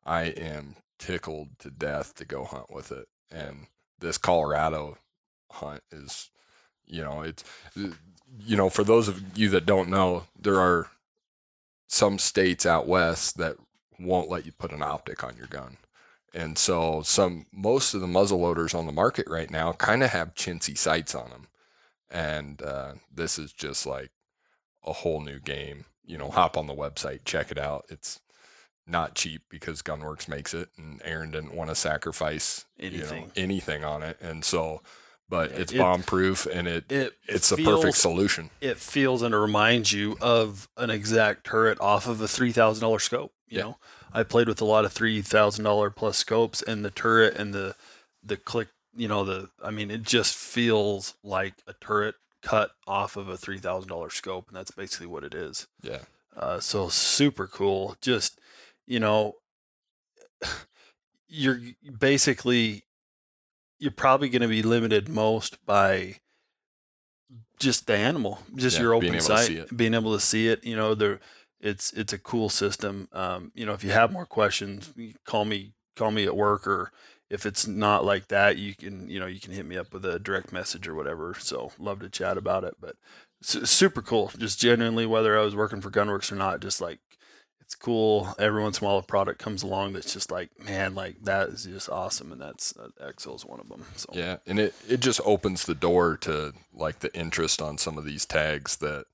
[0.05, 3.07] I am tickled to death to go hunt with it.
[3.31, 3.67] And
[3.99, 4.97] this Colorado
[5.51, 6.29] hunt is,
[6.85, 7.43] you know, it's,
[7.75, 10.87] you know, for those of you that don't know, there are
[11.87, 13.55] some states out west that
[13.99, 15.77] won't let you put an optic on your gun.
[16.33, 20.09] And so some most of the muzzle loaders on the market right now kind of
[20.09, 21.47] have chintzy sights on them.
[22.09, 24.11] And uh, this is just like
[24.85, 25.85] a whole new game.
[26.05, 27.85] You know, hop on the website, check it out.
[27.89, 28.19] It's
[28.85, 33.31] not cheap because Gunwerks makes it, and Aaron didn't want to sacrifice you know, Anything.
[33.37, 34.17] anything on it.
[34.21, 34.81] And so,
[35.29, 38.49] but Yeah, it's it- bomb proof, and it It it's feels, perfect solution.
[38.59, 42.81] It feels and it reminds you of an exact turret off of a three thousand
[42.81, 43.31] dollar scope.
[43.47, 43.63] You Yeah.
[43.63, 43.77] know,
[44.11, 47.53] I played with a lot of three thousand dollar plus scopes, and the turret and
[47.53, 47.75] the
[48.21, 48.67] the click.
[48.95, 53.37] You know, the I mean, it just feels like a turret cut off of a
[53.37, 55.67] three thousand dollar scope, and that's basically what it is.
[55.81, 55.99] Yeah,
[56.35, 57.95] Uh, so super cool.
[58.01, 58.39] Just
[58.85, 59.35] you know,
[61.27, 61.59] you're
[61.99, 62.83] basically
[63.79, 66.17] you're probably going to be limited most by
[67.59, 70.63] just the animal, just Yeah, your open sight, being able to see it.
[70.63, 71.19] You know, there
[71.59, 73.07] it's it's a cool system.
[73.13, 74.93] Um, you know, if you have more questions,
[75.25, 76.91] call me call me at work or
[77.33, 80.05] if it's not like that, you can you know you can hit me up with
[80.05, 81.35] a direct message or whatever.
[81.39, 82.75] So love to chat about it.
[82.79, 82.95] But
[83.41, 84.31] su- super cool.
[84.37, 86.99] Just genuinely, whether I was working for Gunwerks or not, just like
[87.59, 88.35] it's cool.
[88.37, 91.49] Every once in a while, a product comes along that's just like, man, like that
[91.49, 93.83] is just awesome, and that's uh, Exo is one of them.
[93.95, 97.97] So yeah, and it it just opens the door to like the interest on some
[97.97, 99.05] of these tags that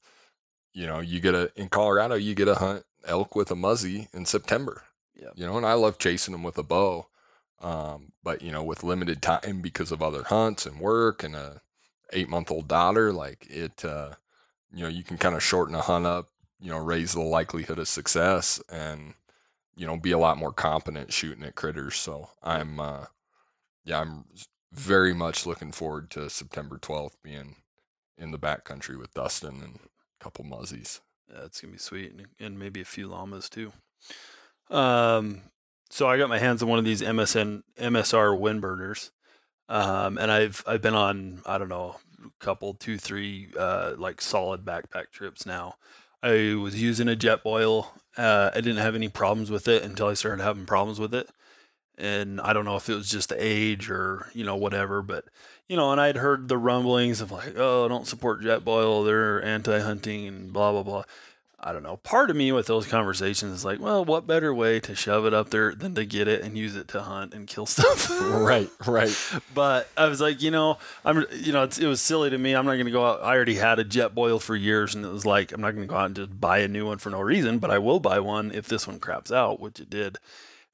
[0.73, 4.09] you know you get a in Colorado you get a hunt elk with a muzzy
[4.13, 4.83] in September.
[5.15, 5.33] Yep.
[5.35, 7.07] You know, and I love chasing them with a bow.
[7.61, 11.61] Um, but you know, with limited time because of other hunts and work and a
[12.13, 14.11] eight month old daughter, like it, uh,
[14.73, 17.79] you know, you can kind of shorten a hunt up, you know, raise the likelihood
[17.79, 19.13] of success and,
[19.75, 21.95] you know, be a lot more competent shooting at critters.
[21.95, 23.05] So I'm, uh,
[23.83, 24.25] yeah, I'm
[24.71, 27.55] very much looking forward to September 12th being
[28.17, 31.01] in the backcountry with Dustin and a couple muzzies.
[31.31, 33.71] Yeah, it's gonna be sweet, and, and maybe a few llamas too.
[34.69, 35.41] Um,
[35.89, 39.09] so I got my hands on one of these MSN MSR WindBurners,
[39.67, 44.21] um, and I've I've been on I don't know a couple two three uh, like
[44.21, 45.75] solid backpack trips now.
[46.21, 47.87] I was using a Jetboil.
[48.17, 51.29] Uh, I didn't have any problems with it until I started having problems with it,
[51.97, 55.25] and I don't know if it was just the age or you know whatever, but
[55.67, 60.27] you know, and I'd heard the rumblings of like, oh, don't support Jetboil, they're anti-hunting
[60.27, 61.03] and blah blah blah.
[61.61, 61.97] I don't know.
[61.97, 65.33] Part of me with those conversations is like, well, what better way to shove it
[65.33, 68.09] up there than to get it and use it to hunt and kill stuff?
[68.09, 69.15] right, right.
[69.53, 72.53] But I was like, you know, I'm, you know, it's, it was silly to me.
[72.53, 73.21] I'm not going to go out.
[73.21, 75.91] I already had a Jetboil for years, and it was like, I'm not going to
[75.91, 77.59] go out and just buy a new one for no reason.
[77.59, 80.17] But I will buy one if this one craps out, which it did.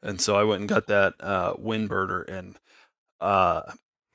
[0.04, 2.60] And so I went and got that uh, WindBurner, and
[3.20, 3.64] uh,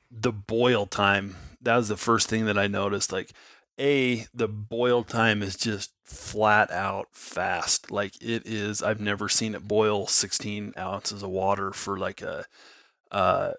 [0.09, 1.35] the boil time.
[1.61, 3.11] That was the first thing that I noticed.
[3.11, 3.31] Like,
[3.79, 7.91] a the boil time is just flat out fast.
[7.91, 8.83] Like it is.
[8.83, 12.45] I've never seen it boil 16 ounces of water for like a.
[13.11, 13.53] Uh,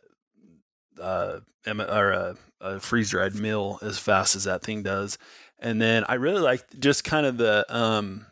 [1.01, 5.19] uh, or a, a freeze dried meal as fast as that thing does.
[5.59, 8.27] And then I really like just kind of the, um,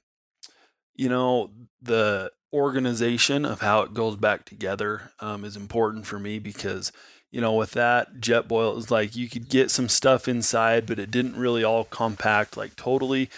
[0.94, 6.38] you know, the organization of how it goes back together um, is important for me
[6.38, 6.90] because,
[7.30, 10.98] you know, with that Jetboil, it was like you could get some stuff inside, but
[10.98, 13.30] it didn't really all compact like totally.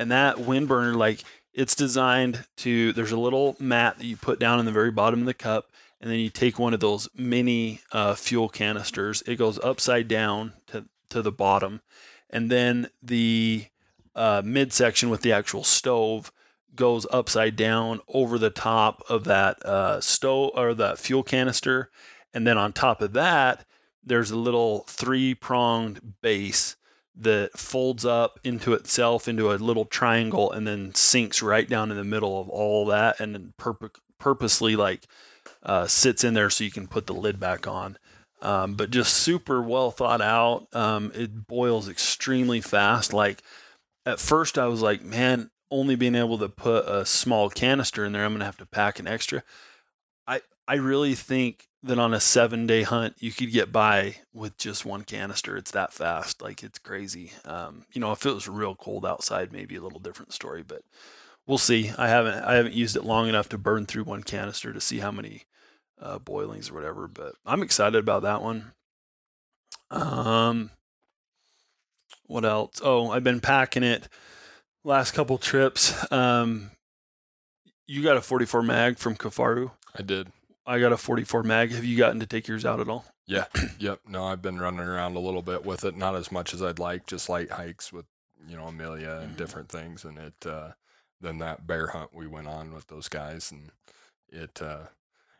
[0.00, 4.58] And that WindBurner, like it's designed to, there's a little mat that you put down
[4.58, 7.80] in the very bottom of the cup and then you take one of those mini
[7.92, 9.22] uh, fuel canisters.
[9.26, 11.80] It goes upside down to to the bottom,
[12.30, 13.66] and then the
[14.14, 16.32] uh, midsection with the actual stove
[16.74, 21.90] goes upside down over the top of that uh, stove or that fuel canister,
[22.32, 23.66] and then on top of that,
[24.04, 26.76] there's a little three pronged base
[27.16, 31.96] that folds up into itself into a little triangle and then sinks right down in
[31.96, 35.06] the middle of all that and then purpo- purposely like
[35.62, 37.98] uh, sits in there so you can put the lid back on.
[38.42, 40.66] Um, but just super well thought out.
[40.72, 43.12] Um, it boils extremely fast.
[43.12, 43.42] Like
[44.06, 48.12] at first, I was like, man, only being able to put a small canister in
[48.12, 49.42] there, I'm gonna have to pack an extra.
[50.26, 54.56] I I really think that on a seven day hunt, you could get by with
[54.58, 55.56] just one canister.
[55.56, 56.42] It's that fast.
[56.42, 57.32] Like it's crazy.
[57.44, 60.82] Um, you know, if it was real cold outside, maybe a little different story, but
[61.46, 61.92] we'll see.
[61.96, 64.98] I haven't I haven't used it long enough to burn through one canister to see
[64.98, 65.44] how many
[66.00, 67.08] uh, boilings or whatever.
[67.08, 68.72] But I'm excited about that one.
[69.90, 70.70] Um,
[72.26, 72.80] what else?
[72.84, 74.08] Oh, I've been packing it
[74.84, 75.94] last couple trips.
[76.12, 76.70] Um,
[77.86, 79.72] you got a 44 mag from Kifaru.
[79.98, 80.28] I did.
[80.66, 81.72] I got a 44 mag.
[81.72, 83.04] Have you gotten to take yours out at all?
[83.26, 83.46] Yeah.
[83.78, 84.00] yep.
[84.06, 86.78] No, I've been running around a little bit with it, not as much as I'd
[86.78, 88.06] like, just light hikes with,
[88.48, 89.36] you know, Amelia and Mhm.
[89.36, 90.04] different things.
[90.04, 90.72] And it, uh,
[91.20, 93.70] then that bear hunt we went on with those guys and
[94.28, 94.86] it, uh,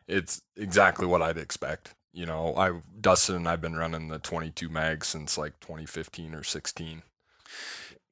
[0.07, 1.95] it's exactly what I'd expect.
[2.13, 6.43] You know, I, Dustin and I've been running the 22 mag since like 2015 or
[6.43, 7.03] 16.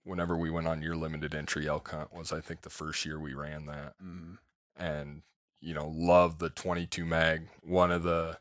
[0.04, 3.19] Whenever we went on your limited entry elk hunt was, I think, the first year
[3.19, 4.38] we ran that Mm.
[4.78, 5.22] and
[5.62, 7.48] you know love the 22 mag.
[7.63, 8.38] One of the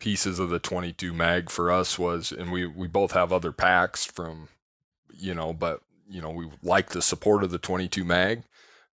[0.00, 4.04] pieces of the 22 mag for us was and we we both have other packs
[4.04, 4.48] from
[5.12, 8.42] you know but you know we like the support of the 22 mag.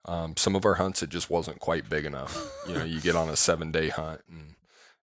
[0.05, 2.37] Um, some of our hunts it just wasn't quite big enough.
[2.67, 4.55] You know you get on a seven day hunt and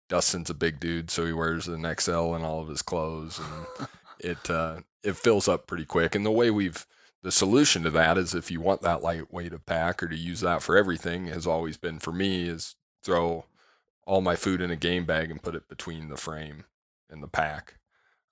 [0.09, 3.87] dustin's a big dude so he wears an xl in all of his clothes and
[4.19, 6.15] it uh, it fills up pretty quick.
[6.15, 6.85] And the way we've
[7.27, 10.39] the solution to that is if you want that lightweight of pack or to use
[10.39, 13.43] that for everything has always been for me is throw
[14.05, 16.63] all my food in a game bag and put it between the frame
[17.09, 17.73] and the pack.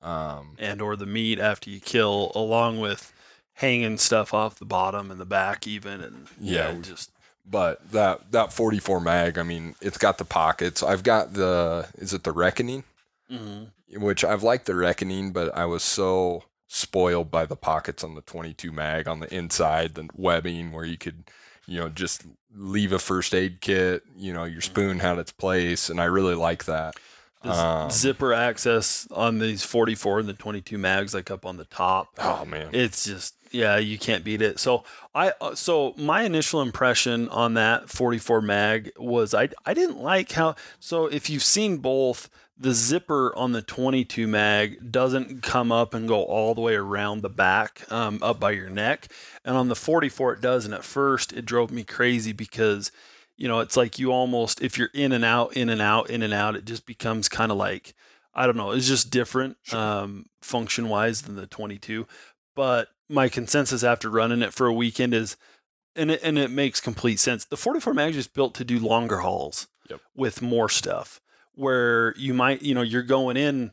[0.01, 3.11] Um, and or the meat after you kill, along with
[3.55, 7.11] hanging stuff off the bottom and the back, even and Yeah, yeah, just
[7.45, 10.81] but that that 44 mag, I mean, it's got the pockets.
[10.81, 12.85] I've got the is it the Reckoning,
[13.29, 13.71] mhm.
[13.97, 18.21] which I've liked the Reckoning, but I was so spoiled by the pockets on the
[18.21, 21.23] 22 mag on the inside, the webbing where you could,
[21.65, 22.23] you know, just
[22.55, 24.03] leave a first aid kit.
[24.15, 26.95] You know, your spoon had its place, and I really like that.
[27.43, 32.09] Um, zipper access on these 44 and the 22 mags, like up on the top.
[32.17, 34.59] Oh man, It's just yeah, you can't beat it.
[34.59, 39.99] So I uh, so my initial impression on that 44 mag was I I didn't
[39.99, 45.71] like how so if you've seen both the zipper on the 22 mag doesn't come
[45.71, 49.09] up and go all the way around the back um, up by your neck
[49.43, 52.91] and on the 44 it does and at first it drove me crazy because
[53.35, 56.23] you know it's like you almost if you're in and out in and out in
[56.23, 57.93] and out it just becomes kind of like
[58.33, 62.07] I don't know it's just different um, function wise than the 22
[62.55, 65.35] but my consensus after running it for a weekend is
[65.97, 67.45] and it, and it makes complete sense.
[67.45, 70.01] The 44 mag is built to do longer hauls Yep.
[70.15, 71.21] with more stuff
[71.55, 73.71] where you might, you know, you're going in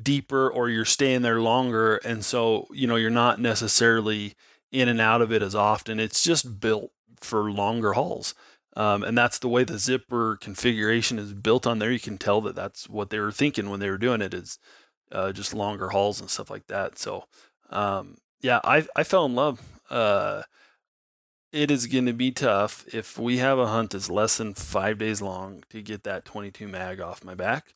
[0.00, 4.34] deeper or you're staying there longer and so, you know, you're not necessarily
[4.70, 6.00] in and out of it as often.
[6.00, 6.90] It's just built
[7.20, 8.34] for longer hauls.
[8.74, 11.90] Um, and that's the way the zipper configuration is built on there.
[11.90, 14.58] You can tell that that's what they were thinking when they were doing it is
[15.10, 16.98] uh, just longer hauls and stuff like that.
[16.98, 17.24] So,
[17.68, 19.60] um, yeah, I I fell in love.
[19.90, 20.42] Uh,
[21.52, 24.98] it is going to be tough if we have a hunt that's less than five
[24.98, 27.74] days long to get that 22 mag off my back,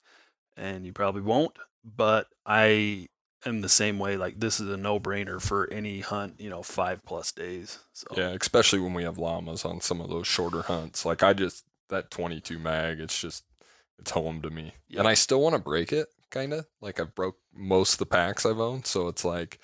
[0.56, 1.52] and you probably won't.
[1.84, 3.08] But I
[3.44, 4.16] am the same way.
[4.16, 6.40] Like this is a no brainer for any hunt.
[6.40, 7.78] You know, five plus days.
[7.92, 11.04] So yeah, especially when we have llamas on some of those shorter hunts.
[11.04, 13.44] Like I just that 22 mag, it's just
[13.98, 15.00] it's home to me, Yeah.
[15.00, 16.66] and I still want to break it, kind of.
[16.82, 19.58] Like I've broke most of the packs I've owned, so it's like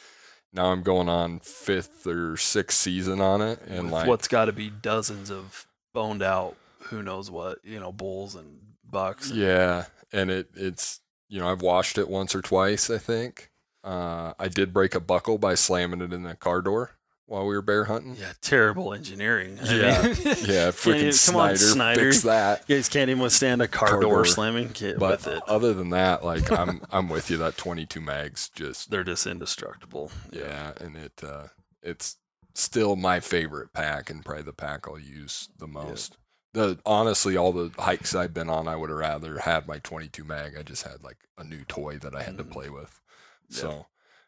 [0.52, 4.46] now I'm going on fifth or sixth season on it, and with like what's got
[4.46, 9.30] to be dozens of boned out, who knows what, you know, bulls and bucks.
[9.30, 12.90] and- Yeah, and it it's you know I've washed it once or twice.
[12.90, 13.50] I think
[13.84, 16.92] uh, I did break a buckle by slamming it in the car door
[17.26, 18.16] while we were bear hunting.
[18.18, 19.58] Yeah, terrible engineering.
[19.62, 20.02] I Yeah.
[20.02, 22.00] mean- Yeah, freaking even- come Snyder, on, Snyder.
[22.12, 22.64] fix that.
[22.66, 24.24] You guys can't even withstand a car, Car door, door.
[24.24, 24.68] slamming.
[24.74, 25.42] Get But with it.
[25.48, 27.36] other than that, like I'm I'm with you.
[27.38, 30.10] That 22 mags just They're just indestructible.
[30.30, 31.48] yeah, and it uh,
[31.82, 32.16] it's
[32.54, 36.18] still my favorite pack and probably the pack I'll use the most.
[36.52, 40.22] the honestly all the hikes I've been on, I would have rather had my 22
[40.24, 40.54] mag.
[40.58, 42.50] I just had like a new toy that I had to Mhm.
[42.50, 43.00] play with,
[43.48, 43.56] Yeah.
[43.56, 43.86] so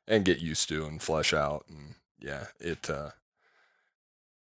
[0.08, 2.88] and get used to and flesh out, and yeah, it.
[2.88, 3.10] uh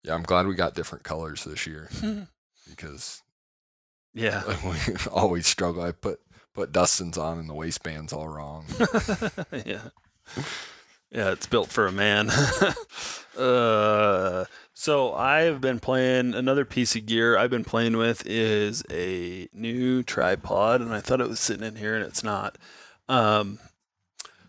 [0.03, 1.89] Yeah, I'm glad we got different colors this year
[2.69, 3.21] because
[4.13, 4.43] yeah.
[4.65, 5.83] we always struggle.
[5.83, 6.19] I put
[6.53, 8.65] put Dustin's on and the waistband's all wrong.
[9.65, 9.89] yeah.
[11.11, 12.29] Yeah, it's built for a man.
[13.37, 19.47] uh, so I've been playing another piece of gear I've been playing with is a
[19.53, 22.57] new tripod, and I thought it was sitting in here, and it's not.
[23.07, 23.59] Um,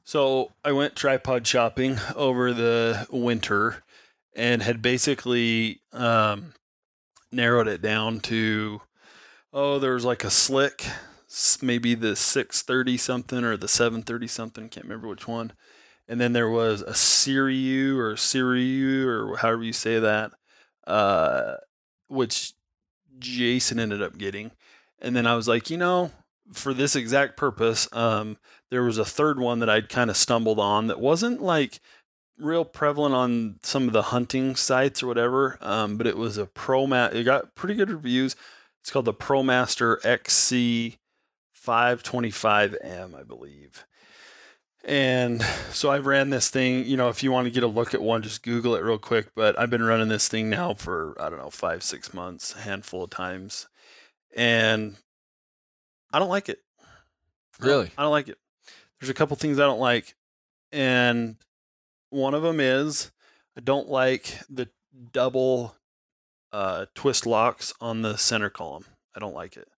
[0.06, 3.82] so I went tripod shopping over the winter,
[4.36, 6.54] and had basically um,
[7.32, 8.82] narrowed it down to
[9.52, 10.86] oh, there was like a slick,
[11.60, 15.52] maybe the 630 something or the 730 something, can't remember which one.
[16.06, 20.30] And then there was a Sirui or Sirui or however you say that,
[20.86, 21.54] uh,
[22.06, 22.52] which
[23.18, 24.52] Jason ended up getting.
[25.00, 26.12] And then I was like, you know,
[26.52, 28.36] for this exact purpose, um,
[28.70, 31.80] there was a third one that I'd kind of stumbled on that wasn't like
[32.38, 35.58] real prevalent on some of the hunting sites or whatever.
[35.60, 37.14] Um, but it was a Pro Mat.
[37.14, 38.36] It got pretty good reviews.
[38.80, 40.98] It's called the ProMaster XC
[41.66, 43.84] 525M, I believe.
[44.84, 45.42] And
[45.72, 48.00] so I've ran this thing, you know, if you want to get a look at
[48.00, 49.34] one, just Google it real quick.
[49.34, 52.60] But I've been running this thing now for, I don't know, five, six months, a
[52.60, 53.66] handful of times.
[54.36, 54.94] And
[56.12, 56.60] I don't like it.
[57.58, 57.90] Really?
[57.98, 58.38] I don't like it.
[59.00, 60.14] There's a couple things I don't like.
[60.72, 61.36] And
[62.10, 63.10] one of them is
[63.56, 64.68] I don't like the
[65.12, 65.74] double
[66.52, 68.84] uh, twist locks on the center column.
[69.14, 69.68] I don't like it.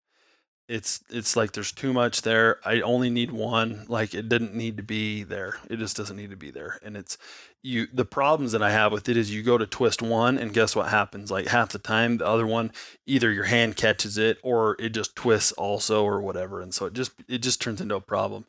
[0.68, 2.58] It's it's like there's too much there.
[2.62, 3.86] I only need one.
[3.88, 5.56] Like it didn't need to be there.
[5.70, 6.78] It just doesn't need to be there.
[6.82, 7.16] And it's
[7.62, 10.52] you the problems that I have with it is you go to twist one and
[10.52, 11.30] guess what happens?
[11.30, 12.70] Like half the time the other one
[13.06, 16.60] either your hand catches it or it just twists also or whatever.
[16.60, 18.44] And so it just it just turns into a problem.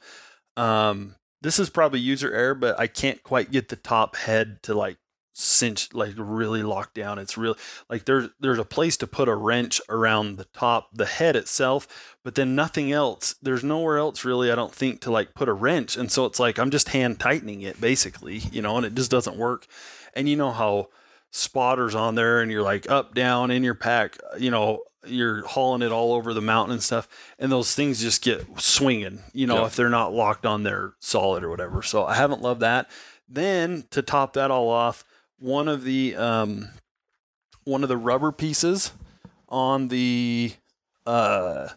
[0.60, 4.74] Um this is probably user error, but I can't quite get the top head to
[4.74, 4.98] like
[5.34, 7.18] cinch like really lock down.
[7.18, 7.56] It's real
[7.90, 12.18] like there's there's a place to put a wrench around the top, the head itself,
[12.24, 13.36] but then nothing else.
[13.42, 15.96] There's nowhere else really, I don't think, to like put a wrench.
[15.96, 19.12] And so it's like I'm just hand tightening it basically, you know, and it just
[19.12, 19.66] doesn't work.
[20.14, 20.90] And you know how
[21.32, 25.82] spotters on there and you're like up, down in your pack, you know, you're hauling
[25.82, 27.08] it all over the mountain and stuff.
[27.38, 29.66] And those things just get swinging, you know, Yeah.
[29.68, 31.82] if they're not locked on there solid or whatever.
[31.82, 32.90] So I haven't loved that.
[33.28, 35.06] Then to top that all off,
[35.38, 36.70] one of the um,
[37.64, 38.92] one of the rubber pieces
[39.48, 40.54] on the
[41.06, 41.70] uh,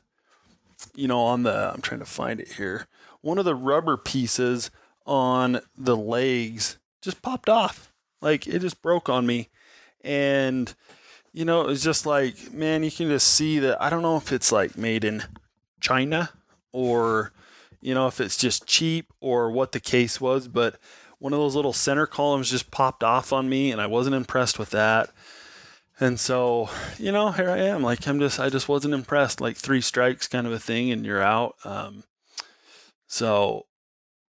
[0.94, 2.86] you know on the I'm trying to find it here.
[3.20, 4.70] One of the rubber pieces
[5.07, 7.91] on the legs just popped off.
[8.22, 9.50] Like it just broke on me.
[10.02, 10.72] And
[11.32, 14.16] you know, it was just like, man, you can just see that I don't know
[14.16, 15.24] if it's like made in
[15.80, 16.30] China
[16.72, 17.32] or
[17.80, 20.78] you know, if it's just cheap or what the case was, but
[21.18, 24.58] one of those little center columns just popped off on me and I wasn't impressed
[24.58, 25.10] with that.
[26.00, 26.68] And so,
[26.98, 27.82] you know, here I am.
[27.82, 29.40] Like I'm just I just wasn't impressed.
[29.40, 31.56] Like three strikes kind of a thing and you're out.
[31.64, 32.04] Um
[33.06, 33.66] so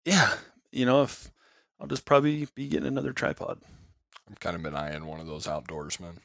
[0.06, 0.34] yeah,
[0.72, 1.32] you know, if
[1.80, 3.60] I'll just probably be getting another tripod.
[4.30, 6.18] I've kind of been eyeing one of those outdoorsmen.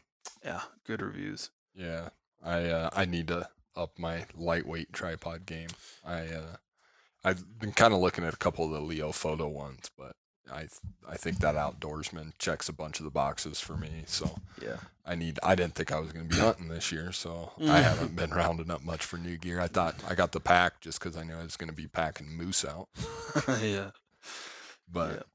[0.44, 1.50] Yeah, good reviews.
[1.74, 2.10] Yeah,
[2.42, 5.68] I uh, I need to up my lightweight tripod game.
[6.04, 6.56] I uh,
[7.24, 10.16] I've been kind of looking at a couple of the Leofoto ones, but
[10.50, 10.68] I
[11.08, 14.04] I think that outdoorsman checks a bunch of the boxes for me.
[14.06, 14.76] So Yeah.
[15.06, 15.38] I need.
[15.42, 18.30] I didn't think I was going to be hunting this year, so I haven't been
[18.30, 19.60] rounding up much for new gear.
[19.60, 21.88] I thought I got the pack just because I knew I was going to be
[21.88, 22.88] packing moose out,
[23.62, 23.90] yeah.
[24.90, 25.26] but.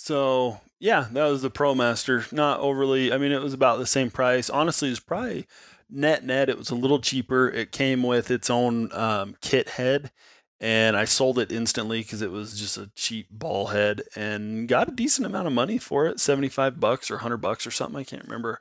[0.00, 2.32] So yeah, that was the ProMaster.
[2.32, 3.12] Not overly.
[3.12, 4.48] I mean, it was about the same price.
[4.48, 5.48] Honestly, it's probably
[5.90, 6.48] net net.
[6.48, 7.48] It was a little cheaper.
[7.48, 10.12] It came with its own um, kit head,
[10.60, 14.88] and I sold it instantly because it was just a cheap ball head, and got
[14.88, 16.20] a decent amount of money for it.
[16.20, 17.98] Seventy five bucks or hundred bucks or something.
[17.98, 18.60] I can't remember.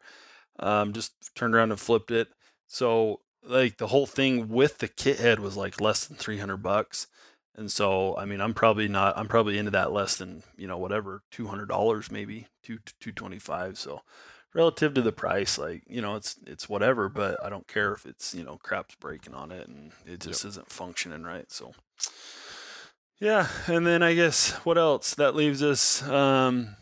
[0.57, 2.29] Um, just turned around and flipped it.
[2.65, 6.63] So like the whole thing with the kit head was like less than three hundred
[6.63, 7.05] bucks.
[7.57, 9.17] And so, I mean, I'm probably not.
[9.17, 13.11] I'm probably into that less than you know whatever two hundred dollars maybe two two
[13.11, 13.77] twenty five.
[13.79, 14.01] So,
[14.53, 17.09] relative to the price, like you know, it's it's whatever.
[17.09, 20.45] But I don't care if it's you know crap's breaking on it and it just
[20.45, 21.51] isn't functioning right.
[21.51, 21.73] So,
[23.19, 23.47] yeah.
[23.65, 25.15] And then I guess what else?
[25.15, 26.03] That leaves us.
[26.07, 26.75] Um,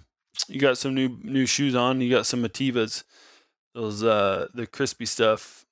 [0.49, 2.01] you got some new new shoes on.
[2.01, 3.03] You got some Mativas.
[3.73, 5.64] Those uh the Crispi stuff.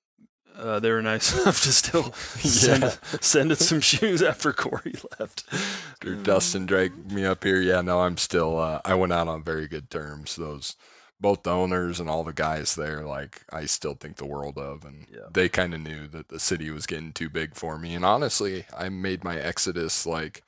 [0.55, 2.95] Uh, they were nice enough to still send, Yeah.
[3.21, 5.43] send us some shoes after Corey left.
[5.51, 8.57] After Dustin dragged me up here, yeah, no, I'm still.
[8.59, 10.35] Uh, I went out on very good terms.
[10.35, 10.75] Those
[11.19, 14.83] both the owners and all the guys there, like I still think the world of,
[14.83, 15.27] and Yeah.
[15.33, 17.95] they kind of knew that the city was getting too big for me.
[17.95, 20.43] And honestly, I made my exodus like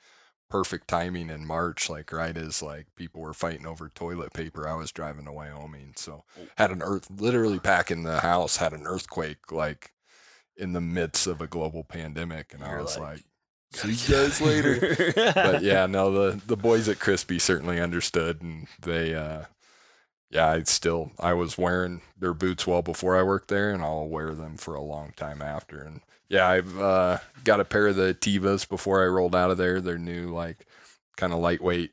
[0.50, 4.68] perfect timing in March, like right as like people were fighting over toilet paper.
[4.68, 6.24] I was driving to Wyoming, so
[6.58, 9.92] had an earth literally packing the house, had an earthquake like
[10.56, 13.24] in the midst of a global pandemic, and I You're was like, like,
[13.74, 15.12] see you guys later.
[15.34, 19.44] but yeah, no, the the boys at Crispi certainly understood, and they, uh,
[20.30, 24.08] yeah, I still I was wearing their boots well before I worked there, and I'll
[24.08, 25.80] wear them for a long time after.
[25.82, 29.58] And yeah, I've uh, got a pair of the Tivas before I rolled out of
[29.58, 29.80] there.
[29.80, 30.66] They're new, like
[31.16, 31.92] kind of lightweight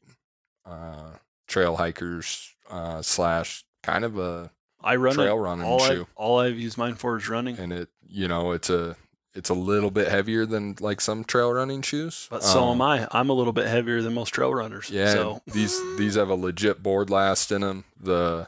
[0.66, 1.12] uh,
[1.48, 4.52] trail hikers uh, slash kind of a
[4.84, 5.42] I run trail it.
[5.42, 6.08] running all shoe.
[6.18, 7.58] I, all I've used mine for is running.
[7.58, 8.96] and it you know it's a
[9.36, 12.28] it's a little bit heavier than like some trail running shoes.
[12.30, 13.08] But so Um, am I.
[13.12, 14.90] I'm a little bit heavier than most trail runners.
[14.92, 17.86] Yeah, So these these have a legit board last in them.
[18.00, 18.48] The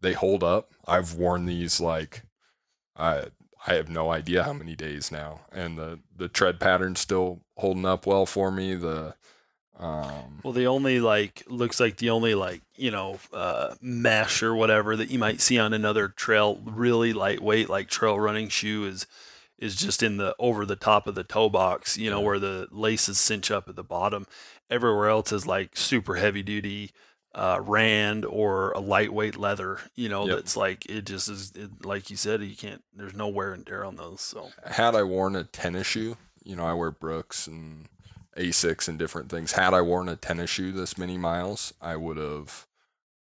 [0.00, 0.70] they hold up.
[0.86, 2.22] I've worn these like
[2.96, 3.24] I
[3.66, 7.84] I have no idea how many days now, and the the tread pattern's still holding
[7.84, 8.74] up well for me.
[8.74, 9.14] The
[9.80, 14.54] um Well, the only like looks like the only like you know uh, mesh or
[14.54, 19.06] whatever that you might see on another trail, really lightweight like trail running shoe is
[19.58, 22.66] is just in the over the top of the toe box, you know, where the
[22.70, 24.26] laces cinch up at the bottom.
[24.70, 26.92] Everywhere else is like super heavy duty
[27.34, 30.36] uh, rand or a lightweight leather, you know, Yep.
[30.36, 32.82] that's like it just is it, like you said, you can't.
[32.94, 34.20] There's no wear and tear on those.
[34.20, 37.86] So had I worn a tennis shoe, you know, I wear Brooks and
[38.36, 39.52] Asics and different things.
[39.52, 42.66] Had I worn a tennis shoe this many miles, I would have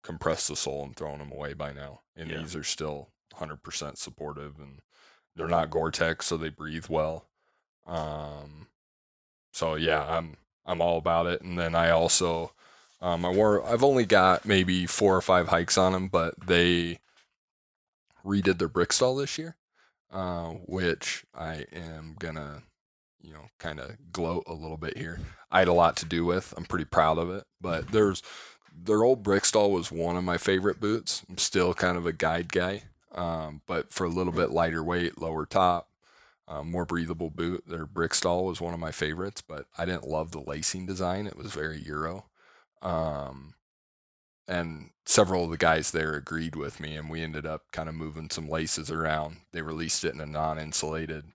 [0.03, 2.01] compressed the sole and thrown them away by now.
[2.15, 2.39] And Yeah.
[2.39, 4.81] these are still 100% supportive and
[5.35, 7.27] they're not Gore-Tex, so they breathe well.
[7.85, 8.67] Um,
[9.51, 11.41] so yeah, I'm I'm all about it.
[11.41, 12.53] And then I also
[13.01, 16.99] um, I wore I've only got maybe four or five hikes on them, but they
[18.25, 19.55] redid their Briksdal this year,
[20.11, 22.63] uh, which I am gonna
[23.27, 25.19] you know kind of gloat a little bit here.
[25.51, 26.53] I had a lot to do with.
[26.55, 28.23] I'm pretty proud of it, but there's
[28.73, 31.23] their old Briksdal was one of my favorite boots.
[31.29, 35.19] I'm still kind of a guide guy, um, but for a little bit lighter weight,
[35.19, 35.89] lower top,
[36.47, 37.63] um, more breathable boot.
[37.67, 41.27] Their Briksdal was one of my favorites, but I didn't love the lacing design.
[41.27, 42.25] It was very Euro.
[42.81, 43.55] Um,
[44.47, 47.95] and several of the guys there agreed with me, and we ended up kind of
[47.95, 49.37] moving some laces around.
[49.51, 51.25] They released it in a non insulated.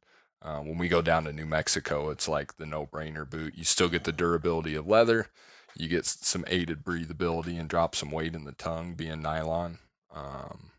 [0.42, 3.54] Uh, when we go down to New Mexico, it's like the no brainer boot.
[3.56, 5.28] You still get the durability of leather,
[5.76, 9.78] you get some aided breathability and drop some weight in the tongue being nylon.
[10.14, 10.72] Um,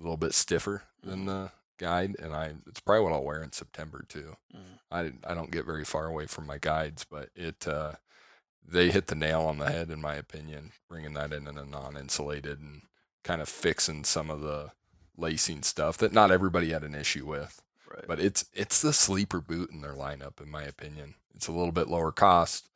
[0.00, 3.52] a little bit stiffer than the guide, and I it's probably what I'll wear in
[3.52, 4.36] September too.
[4.54, 4.78] Mhm.
[4.90, 7.94] I I don't get very far away from my guides, but it uh,
[8.66, 11.64] they hit the nail on the head in my opinion, bringing that in in a
[11.64, 12.82] non-insulated and
[13.24, 14.72] kind of fixing some of the
[15.16, 17.62] lacing stuff that not everybody had an issue with.
[17.90, 18.04] Right.
[18.06, 21.14] But it's it's the sleeper boot in their lineup, in my opinion.
[21.34, 22.68] It's a little bit lower cost.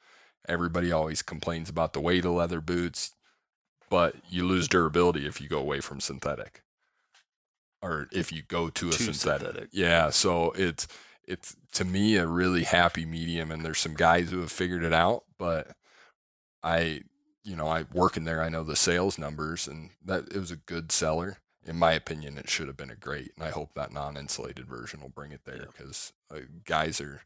[0.48, 3.12] Everybody always complains about the weight of leather boots,
[3.88, 6.62] but you lose durability if you go away from synthetic,
[7.82, 9.46] or if you go to a synthetic.
[9.48, 9.68] synthetic.
[9.72, 10.88] Yeah, so it's
[11.24, 14.92] it's to me a really happy medium, and there's some guys who have figured it
[14.92, 15.76] out, but
[16.62, 17.02] I,
[17.44, 20.50] you know, I work in there, I know the sales numbers, and that it was
[20.50, 21.38] a good seller.
[21.66, 25.00] In my opinion, it should have been a great, and I hope that non-insulated version
[25.00, 25.64] will bring it there Yeah.
[25.66, 27.22] because uh, guys are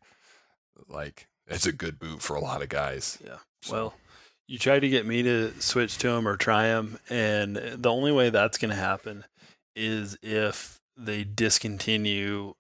[0.88, 3.18] like it's a good boot for a lot of guys.
[3.24, 3.36] Yeah.
[3.62, 3.94] So, Well,
[4.48, 8.10] you try to get me to switch to them or try them, and the only
[8.12, 9.24] way that's going to happen
[9.76, 12.54] is if they discontinue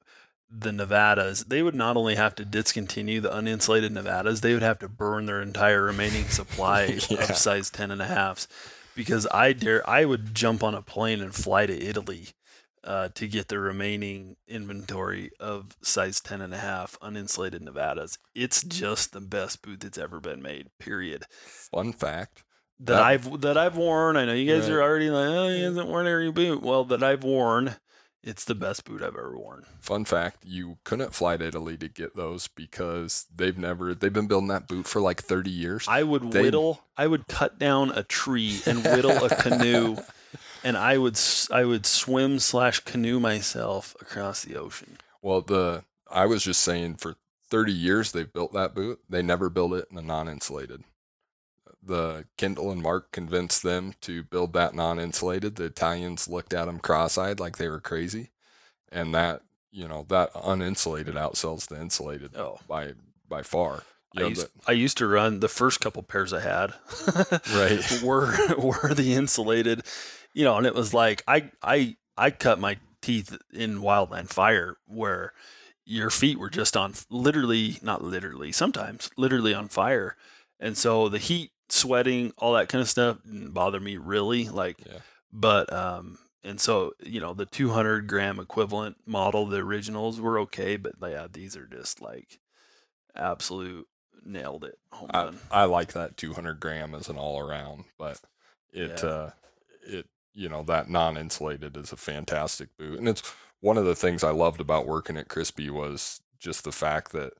[0.50, 1.44] the Nevadas.
[1.44, 5.26] They would not only have to discontinue the uninsulated Nevadas, they would have to burn
[5.26, 7.24] their entire remaining supply Yeah.
[7.24, 8.46] of size 10 and a halves.
[8.96, 12.28] Because I dare, I would jump on a plane and fly to Italy
[12.84, 18.18] uh, to get the remaining inventory of size 10 and a half uninsulated Nevadas.
[18.34, 21.24] It's just the best boot that's ever been made, period.
[21.44, 22.44] fun fact.
[22.80, 24.16] That, That- I've that I've worn.
[24.16, 24.76] I know you guys Right.
[24.76, 26.60] are already like, oh, he hasn't worn every boot.
[26.62, 27.76] Well, that I've worn,
[28.24, 29.66] it's the best boot I've ever worn.
[29.80, 34.26] Fun fact, you couldn't fly to Italy to get those because they've never they've been
[34.26, 35.86] building that boot for like 30 years.
[35.88, 36.80] I would They- whittle.
[36.96, 39.96] I would cut down a tree and whittle a canoe,
[40.64, 41.18] and I would
[41.50, 44.98] I would swim slash canoe myself across the ocean.
[45.22, 47.16] Well, the I was just saying for
[47.50, 49.00] 30 years they've built that boot.
[49.08, 50.82] They never built it in a non-insulated.
[51.86, 55.56] The Kindle and Mark convinced them to build that non-insulated.
[55.56, 58.30] The Italians looked at them cross-eyed like they were crazy,
[58.90, 62.92] and that you know that uninsulated outsells the insulated Oh, by
[63.28, 63.82] by far.
[64.12, 66.74] You I know, used, the- I used to run the first couple pairs I had.
[67.52, 68.02] Right.
[68.02, 69.82] were were the insulated,
[70.32, 74.76] you know, and it was like I I I cut my teeth in wildland fire
[74.86, 75.32] where
[75.84, 80.16] your feet were just on literally not literally sometimes literally on fire
[80.58, 84.78] and so the heat sweating all that kind of stuff didn't bother me really like
[84.86, 84.98] Yeah.
[85.32, 90.76] but um and so you know the 200 gram equivalent model the originals were okay
[90.76, 92.38] but yeah these are just like
[93.16, 93.86] absolute
[94.24, 94.78] nailed it
[95.12, 95.32] I.
[95.50, 98.20] I like that 200 gram as an all around, but
[98.72, 99.08] it Yeah.
[99.08, 99.30] uh,
[99.86, 103.22] it you know that non-insulated is a fantastic boot, and it's
[103.60, 107.34] one of the things I loved about working at Crispi was just the fact that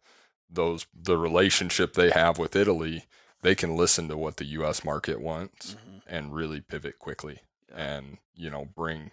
[0.50, 3.04] those the relationship they have with Italy,
[3.44, 4.84] they can listen to what the U.S.
[4.84, 6.02] market wants Mhm.
[6.06, 7.40] and really pivot quickly,
[7.70, 7.96] Yeah.
[7.98, 9.12] and you know bring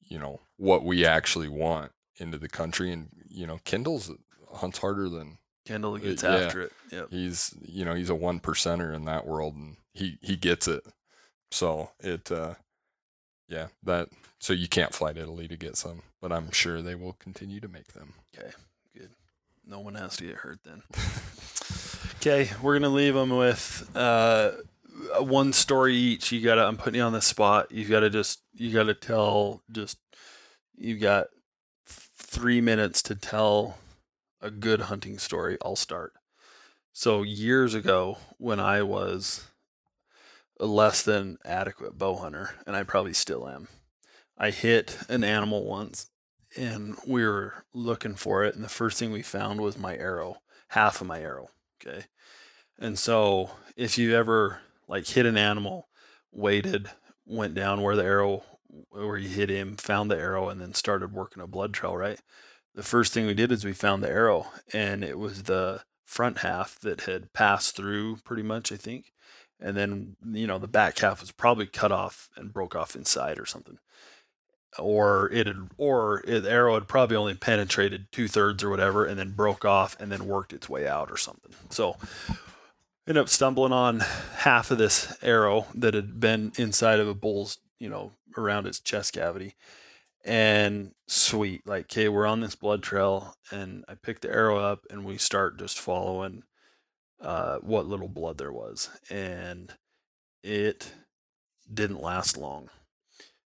[0.00, 4.10] you know what we actually want into the country, and you know Kindle's
[4.54, 6.36] hunts harder than Kendall gets yeah.
[6.36, 10.16] after it yep he's you know he's a one percenter in that world and he
[10.22, 10.84] he gets it
[11.50, 12.54] so it uh
[13.48, 16.94] yeah that so you can't fly to italy to get some but i'm sure they
[16.94, 18.52] will continue to make them Okay,
[18.96, 19.10] good.
[19.66, 20.82] No one has to get hurt then.
[22.26, 24.52] okay, we're gonna leave them with uh,
[25.20, 26.32] one story each.
[26.32, 26.66] You gotta.
[26.66, 27.70] I'm putting you on the spot.
[27.70, 28.42] You gotta just.
[28.54, 29.62] You gotta tell.
[29.70, 29.98] Just.
[30.76, 31.28] You got
[31.86, 33.78] three minutes to tell
[34.40, 35.56] a good hunting story.
[35.64, 36.12] I'll start.
[36.92, 39.44] So years ago, when I was
[40.58, 43.68] a less than adequate bow hunter, and I probably still am,
[44.36, 46.10] I hit an animal once
[46.56, 50.38] and we were looking for it and the first thing we found was my arrow
[50.68, 51.48] half of my arrow
[51.84, 52.04] okay
[52.78, 55.88] and so if you ever like hit an animal
[56.32, 56.90] waited
[57.24, 58.44] went down where the arrow
[58.90, 62.20] where you hit him found the arrow and then started working a blood trail right?
[62.74, 66.38] The first thing we did is we found the arrow and it was the front
[66.38, 69.12] half that had passed through pretty much i think.
[69.60, 73.38] And then you know the back half was probably cut off and broke off inside
[73.38, 73.78] or something.
[74.78, 79.18] Or it had, or the arrow had probably only penetrated two thirds or whatever, and
[79.18, 81.52] then broke off and then worked its way out or something.
[81.70, 81.96] So,
[83.06, 84.00] ended up stumbling on
[84.38, 88.80] half of this arrow that had been inside of a bull's, you know, around its
[88.80, 89.54] chest cavity.
[90.24, 94.84] And sweet, like, okay, we're on this blood trail, and I pick the arrow up,
[94.90, 96.42] and we start just following
[97.20, 99.72] uh, what little blood there was, and
[100.42, 100.92] it
[101.72, 102.70] didn't last long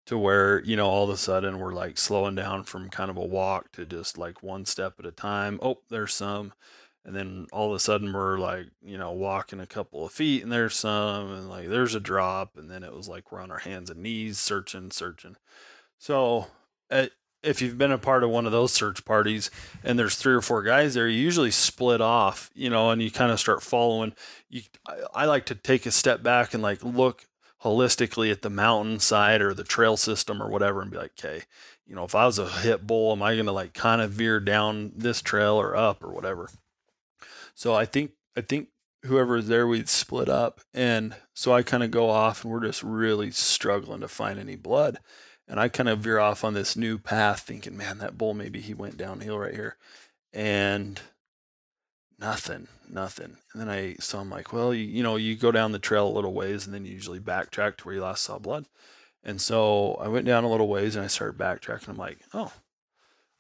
[0.08, 3.18] to where you know all of a sudden we're like slowing down from kind of
[3.18, 5.60] a walk to just like one step at a time.
[5.62, 6.54] Oh there's some
[7.08, 10.44] and then all of a sudden we're like you know walking a couple of feet
[10.44, 13.50] and there's some and like there's a drop and then it was like we're on
[13.50, 15.36] our hands and knees searching searching
[15.98, 16.48] so
[16.92, 17.08] uh,
[17.42, 19.50] if you've been a part of one of those search parties
[19.84, 23.10] and there's three or four guys there you usually split off you know and you
[23.10, 24.14] kind of start following
[24.50, 27.26] you I, I like to take a step back and like look
[27.64, 31.44] holistically at the mountainside or the trail system or whatever and be like, okay,
[31.88, 34.12] you know, if I was a hit bull, am I going to like kind of
[34.12, 36.50] veer down this trail or up or whatever?
[37.58, 38.68] So I think, I think
[39.04, 40.62] whoever is there, we'd split up.
[40.76, 44.56] And so I kind of go off and we're just really struggling to find any
[44.56, 45.00] blood.
[45.48, 48.62] And I kind of veer off on this new path thinking, man, that bull, maybe
[48.62, 49.76] he went downhill right here.
[50.32, 51.02] And
[52.20, 53.38] nothing, nothing.
[53.54, 56.08] And then I, so I'm like, well, you, you know, you go down the trail
[56.08, 58.68] a little ways and then you usually backtrack to where you last saw blood.
[59.24, 61.90] And so I went down a little ways and I started backtracking.
[61.90, 62.54] I'm like, oh,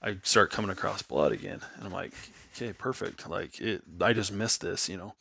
[0.01, 1.61] I start coming across blood again.
[1.76, 2.13] And I'm like,
[2.58, 3.30] okay, perfect.
[3.30, 5.14] Like it, I just missed this, you know?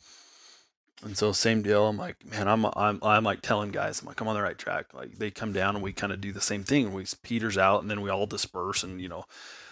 [1.03, 1.87] And so same deal.
[1.87, 4.57] I'm like, man, I'm, I'm, I'm like telling guys, I'm like, I'm on the right
[4.57, 4.93] track.
[4.93, 6.85] Like they come down and we kind of do the same thing.
[6.85, 9.25] And we peters out and then we all disperse and, you know,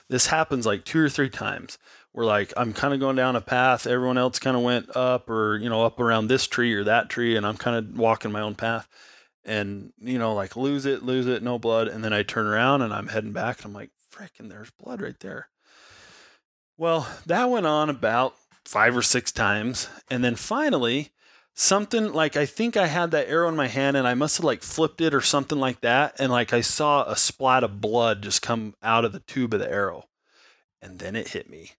[0.07, 1.79] this happens like two or three times
[2.11, 5.29] where like I'm kind of going down a path, everyone else kind of went up
[5.29, 8.31] or you know up around this tree or that tree, and I'm kind of walking
[8.31, 8.87] my own path,
[9.43, 12.83] and you know like lose it, lose it, no blood, and then I turn around
[12.83, 15.49] and I'm heading back, and I'm like, frickin', there's blood right there.
[16.77, 21.11] Well, that went on about five or six times, and then finally
[21.55, 24.43] something like I think I had that arrow in my hand and I must have
[24.43, 28.21] like flipped it or something like that and like I saw a splat of blood
[28.21, 30.09] just come out of the tube of the arrow
[30.81, 31.71] and then it hit me.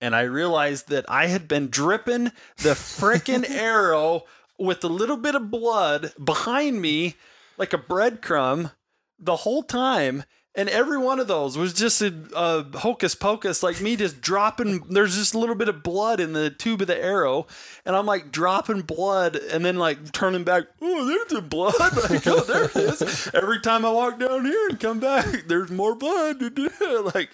[0.00, 4.24] And I realized that I had been dripping the frickin' arrow
[4.58, 7.14] with a little bit of blood behind me
[7.56, 8.72] like a breadcrumb
[9.18, 10.24] the whole time
[10.54, 14.80] and every one of those was just a, a hocus pocus, like me just dropping.
[14.88, 17.46] There's just a little bit of blood in the tube of the arrow,
[17.84, 20.64] and I'm like dropping blood, and then like turning back.
[20.80, 21.74] Oh, there's the blood.
[22.08, 23.30] Like, oh, there it is.
[23.34, 26.40] Every time I walk down here and come back, there's more blood.
[27.14, 27.30] like,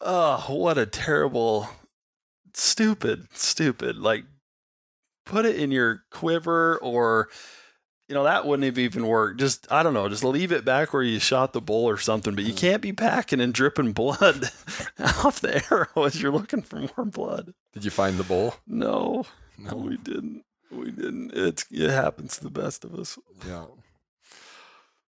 [0.00, 1.68] oh, what a terrible,
[2.52, 3.96] stupid, stupid.
[3.96, 4.24] Like,
[5.24, 7.28] put it in your quiver or
[8.08, 9.40] you know, that wouldn't have even worked.
[9.40, 12.34] Just, I don't know, just leave it back where you shot the bull or something.
[12.34, 14.50] But you can't be packing and dripping blood
[14.98, 17.54] off the arrow as you're looking for more blood.
[17.72, 18.56] Did you find the bull?
[18.66, 19.24] No,
[19.58, 20.44] no, we didn't.
[20.70, 21.32] We didn't.
[21.34, 23.18] It's it happens to the best of us.
[23.46, 23.66] Yeah.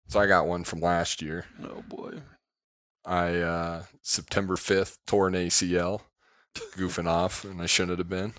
[0.08, 1.46] So I got one from last year.
[1.64, 2.22] Oh boy.
[3.06, 6.02] I uh September fifth tore an ACL,
[6.76, 8.34] goofing off, and I shouldn't have been.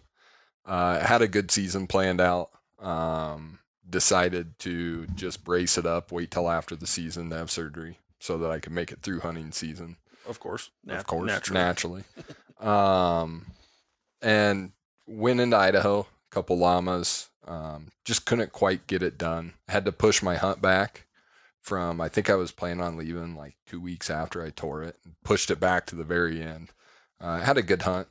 [0.66, 2.50] Uh, had a good season planned out.
[2.78, 3.59] Um,
[3.90, 8.38] decided to just brace it up, wait till after the season to have surgery, so
[8.38, 9.96] that I could make it through hunting season.
[10.26, 10.70] Of course.
[10.88, 11.60] of course, naturally.
[11.60, 12.04] naturally.
[12.60, 13.46] um,
[14.22, 14.72] and
[15.06, 17.28] went into Idaho, a couple llamas.
[17.46, 19.54] Um, just couldn't quite get it done.
[19.68, 21.06] Had to push my hunt back
[21.60, 22.00] from.
[22.00, 24.96] I think I was planning on leaving like two weeks after I tore it.
[25.04, 26.68] And pushed it back to the very end.
[27.20, 28.08] Uh, had a good hunt.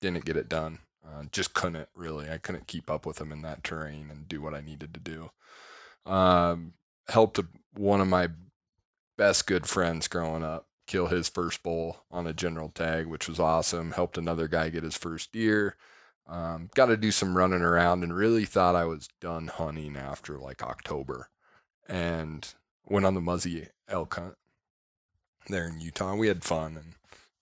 [0.00, 0.78] Didn't get it done.
[1.06, 2.28] Uh, just couldn't really.
[2.28, 5.00] I couldn't keep up with them in that terrain and do what I needed to
[5.00, 5.30] do.
[6.10, 6.74] Um,
[7.08, 7.38] helped
[7.74, 8.28] one of my
[9.16, 13.40] best good friends growing up kill his first bull on a general tag, which was
[13.40, 13.92] awesome.
[13.92, 15.76] Helped another guy get his first deer.
[16.28, 20.38] Um, got to do some running around and really thought I was done hunting after
[20.38, 21.28] like October
[21.88, 22.52] and
[22.84, 24.34] went on the Muzzy elk hunt
[25.48, 26.14] there in Utah.
[26.14, 26.94] We had fun and,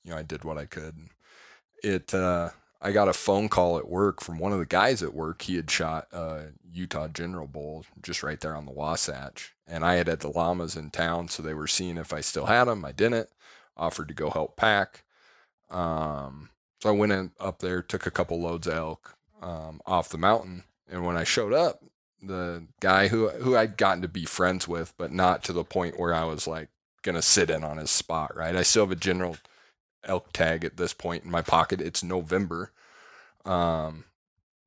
[0.05, 0.97] you know, I did what I could.
[1.83, 2.51] It, uh,
[2.85, 5.41] I got a phone call at work from one of the guys at work.
[5.41, 9.55] He had shot a Utah General Bull just right there on the Wasatch.
[9.67, 12.45] And I had had the llamas in town, so they were seeing if I still
[12.45, 12.85] had them.
[12.85, 13.31] I didn't.
[13.75, 15.03] Offered to go help pack.
[15.71, 16.51] Um,
[16.83, 20.19] so I went in up there, took a couple loads of elk um, off the
[20.19, 20.65] mountain.
[20.87, 21.83] And when I showed up,
[22.23, 25.99] the guy who who I'd gotten to be friends with, but not to the point
[25.99, 26.69] where I was like
[27.03, 28.55] gonna sit in on his spot, right?
[28.57, 29.37] I still have a general
[30.07, 31.81] elk tag at this point in my pocket.
[31.81, 32.73] It's November.
[33.45, 34.05] Um,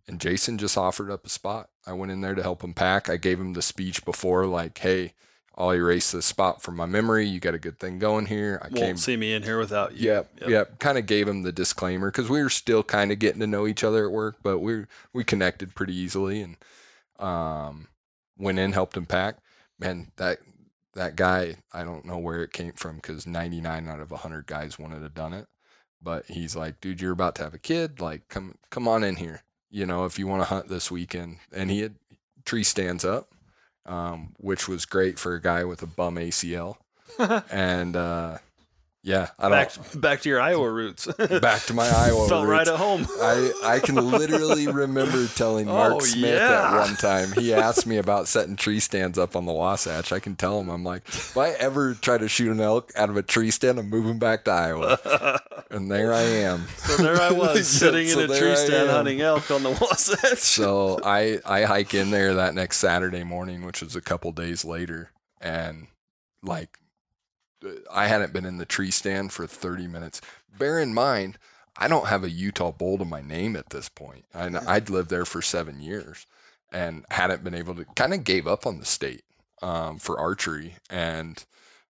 [0.08, 1.70] and Jason just offered up a spot.
[1.86, 3.10] I went in there to help him pack.
[3.10, 5.14] I gave him the speech before, like, hey,
[5.58, 7.26] I'll erase this spot from my memory.
[7.26, 8.60] You got a good thing going here.
[8.62, 8.98] I Won't came.
[8.98, 10.12] see me in here without you.
[10.12, 10.80] Yep, yep.
[10.80, 13.66] Kind of gave him the disclaimer because we were still kind of getting to know
[13.66, 16.58] each other at work, but we we connected pretty easily and
[17.20, 17.88] um,
[18.38, 19.38] went in, helped him pack.
[19.80, 20.38] Man, that
[20.98, 24.78] that guy, I don't know where it came from because 99 out of 100 guys
[24.78, 25.48] wanted to have done it.
[26.02, 28.02] But he's like, dude, you're about to have a kid.
[28.02, 29.44] Like, come come on in here.
[29.70, 31.38] You know, if you want to hunt this weekend.
[31.52, 31.96] And he had
[32.46, 33.34] tree stands up,
[33.86, 36.78] um, which was great for a guy with a bum ACL.
[37.52, 38.38] and uh,
[39.04, 41.06] yeah, I don't Back, back to your Iowa roots.
[41.42, 43.08] back to my Iowa Felt right at home.
[43.22, 46.68] I, I can literally remember telling oh, Mark Oh, Smith yeah.
[46.76, 47.32] at one time.
[47.34, 50.12] He asked me about setting tree stands up on the Wasatch.
[50.12, 53.10] I can tell him, I'm like, if I ever try to shoot an elk out
[53.10, 55.40] of a tree stand, I'm moving back to Iowa.
[55.72, 56.68] and there I am.
[56.78, 58.96] So there I was, sitting So in a tree I stand am.
[58.96, 60.40] hunting elk on the Wasatch.
[60.40, 64.66] So I, I hike in there that next Saturday morning, which was a couple days
[64.66, 65.12] later.
[65.40, 65.88] And
[66.44, 66.78] like,
[67.92, 70.22] I hadn't been in the tree stand for 30 minutes.
[70.58, 71.38] Bear in mind,
[71.78, 74.26] I don't have a Utah bull to my name at this point.
[74.34, 76.26] And I'd lived there for seven years
[76.72, 79.24] and hadn't been able to kind of gave up on the state
[79.62, 80.76] um, for archery.
[80.90, 81.44] And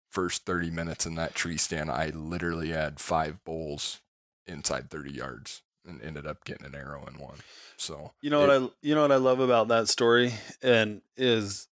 [0.09, 4.01] first 30 minutes in that tree stand, I literally had five bowls
[4.45, 7.37] inside 30 yards and ended up getting an arrow in one.
[7.77, 11.67] So You know what I you know what I love about that story and is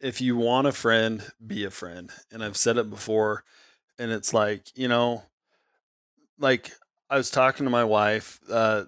[0.00, 2.10] if you want a friend, be a friend.
[2.30, 3.44] And I've said it before
[3.98, 5.24] and it's like, you know,
[6.38, 6.72] like
[7.10, 8.84] I was talking to my wife uh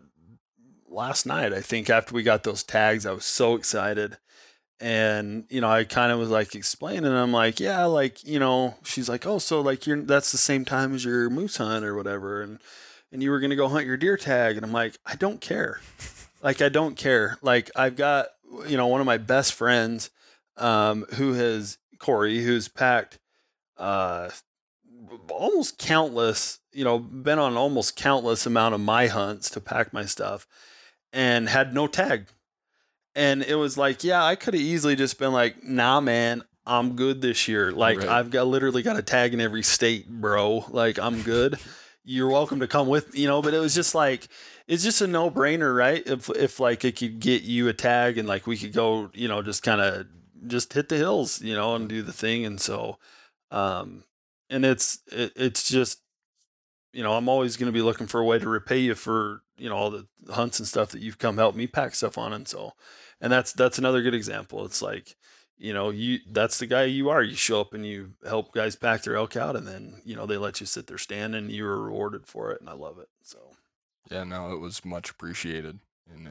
[0.90, 4.18] last night, I think after we got those tags, I was so excited.
[4.80, 7.12] And you know, I kind of was like explaining.
[7.12, 10.64] I'm like, yeah, like you know, she's like, oh, so like you're that's the same
[10.64, 12.58] time as your moose hunt or whatever, and
[13.12, 15.80] and you were gonna go hunt your deer tag, and I'm like, I don't care,
[16.42, 17.36] like I don't care.
[17.42, 18.28] Like I've got
[18.66, 20.08] you know one of my best friends,
[20.61, 23.18] um, who has Corey, who's packed,
[23.76, 24.30] uh,
[25.30, 30.04] almost countless, you know, been on almost countless amount of my hunts to pack my
[30.04, 30.46] stuff,
[31.12, 32.26] and had no tag.
[33.14, 36.94] And it was like, yeah, I could have easily just been like, nah, man, I'm
[36.94, 37.72] good this year.
[37.72, 38.08] Like, Right.
[38.08, 40.64] I've got literally got a tag in every state, bro.
[40.68, 41.58] Like, I'm good.
[42.04, 44.28] You're welcome to come with, you know, but it was just like,
[44.68, 46.02] it's just a no brainer, right?
[46.06, 49.26] If, if like it could get you a tag and like we could go, you
[49.26, 50.06] know, just kind of
[50.47, 52.45] just hit the hills, you know, and do the thing.
[52.45, 52.99] And so,
[53.51, 54.05] um,
[54.49, 56.01] and it's, it, it's just,
[56.93, 59.43] you know, I'm always going to be looking for a way to repay you for,
[59.57, 62.32] you know, all the hunts and stuff that you've come help me pack stuff on.
[62.32, 62.72] And so,
[63.20, 64.64] and that's, that's another good example.
[64.64, 65.16] It's like,
[65.57, 67.22] you know, you, that's the guy you are.
[67.22, 70.26] You show up and you help guys pack their elk out and then, you know,
[70.26, 72.61] they let you sit there stand and you were rewarded for it.
[72.61, 73.09] And I love it.
[73.22, 73.38] So,
[74.11, 75.78] Yeah, no, it was much appreciated.
[76.12, 76.30] And uh,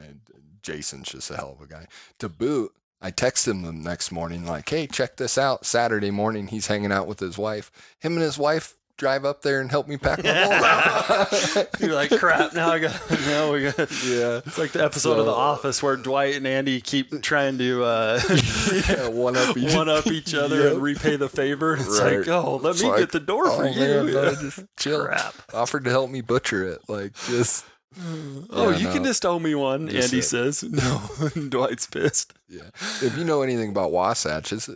[0.62, 1.86] Jason's just a hell of a guy.
[2.18, 2.72] To boot,
[3.02, 5.64] I text him the next morning, like, hey, check this out.
[5.64, 7.70] Saturday morning, he's hanging out with his wife.
[7.98, 11.68] Him and his wife drive up there and help me pack my bowl out.
[11.80, 12.52] You're like, crap.
[12.52, 13.00] Now I got.
[13.10, 13.78] Now we got.
[14.04, 14.40] yeah.
[14.44, 18.20] It's like the episode of The Office where Dwight and Andy keep trying to uh,
[18.90, 19.74] yeah, one up each.
[19.74, 20.72] one up each other Yep.
[20.74, 21.76] and repay the favor.
[21.76, 22.18] It's Right.
[22.18, 23.80] like, oh, let It's me like, get the door for oh, you.
[23.80, 24.34] man, no, Yeah.
[24.38, 25.06] just chill.
[25.06, 25.34] Crap.
[25.54, 26.80] Offered to help me butcher it.
[26.86, 27.64] Like, just.
[28.50, 28.92] Oh, Yeah, you no.
[28.94, 29.88] can just owe me one.
[29.88, 31.02] Andy says no.
[31.48, 32.32] Dwight's pissed.
[32.48, 32.70] Yeah.
[33.02, 34.68] If you know anything about Wasatch, it's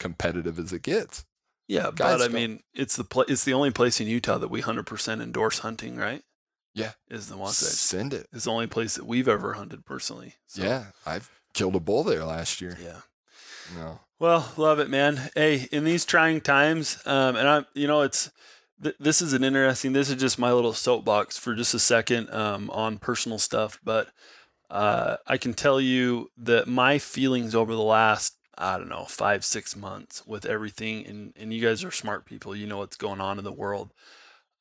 [0.00, 1.24] competitive as it gets.
[1.68, 4.38] Yeah, Guys but I don't- mean, it's the pla it's the only place in Utah
[4.38, 6.22] that we hundred percent endorse hunting, right?
[6.74, 6.92] Yeah.
[7.08, 7.70] is the Wasatch.
[7.70, 8.26] Send it.
[8.32, 10.34] It's the only place that we've ever hunted personally.
[10.48, 10.86] So, Yeah.
[11.06, 12.76] I've killed a bull there last year.
[12.82, 13.00] yeah.
[13.76, 14.00] No.
[14.18, 15.30] Well, love it, man.
[15.34, 18.30] Hey, in these trying times, um, and I'm, you know, it's
[18.82, 19.92] th- this is an interesting.
[19.92, 24.08] This is just my little soapbox for just a second um, on personal stuff, but
[24.70, 29.44] uh, I can tell you that my feelings over the last, I don't know, five
[29.44, 32.56] six months with everything, and and you guys are smart people.
[32.56, 33.92] You know what's going on in the world.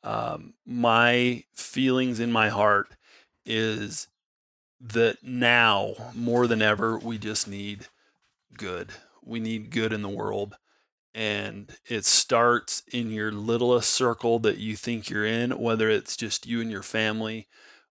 [0.03, 2.89] Um, my feelings in my heart
[3.45, 4.07] is
[4.81, 7.87] that now more than ever we just need
[8.57, 8.91] good.
[9.23, 10.57] We need good in the world.
[11.15, 16.47] And it starts in your littlest circle that you think you're in, whether it's just
[16.47, 17.47] you and your family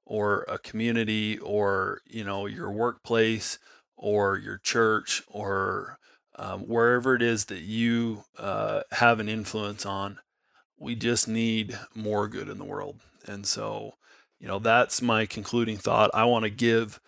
[0.06, 3.58] or a community or, you know, your workplace
[3.96, 5.98] or your church or
[6.36, 10.18] um, wherever it is that you uh, have an influence on.
[10.78, 13.00] We just need more good in the world.
[13.26, 13.94] And so,
[14.38, 16.10] you know, that's my concluding thought.
[16.14, 17.00] I want to give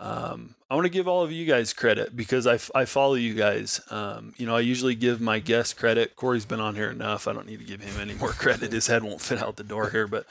[0.00, 3.34] um, I want to give all of you guys credit because I, I follow you
[3.34, 3.82] guys.
[3.90, 6.16] Um, you know, I usually give my guests credit.
[6.16, 7.28] Corey's been on here enough.
[7.28, 8.72] I don't need to give him any more credit.
[8.72, 10.24] His head won't fit out the door here, but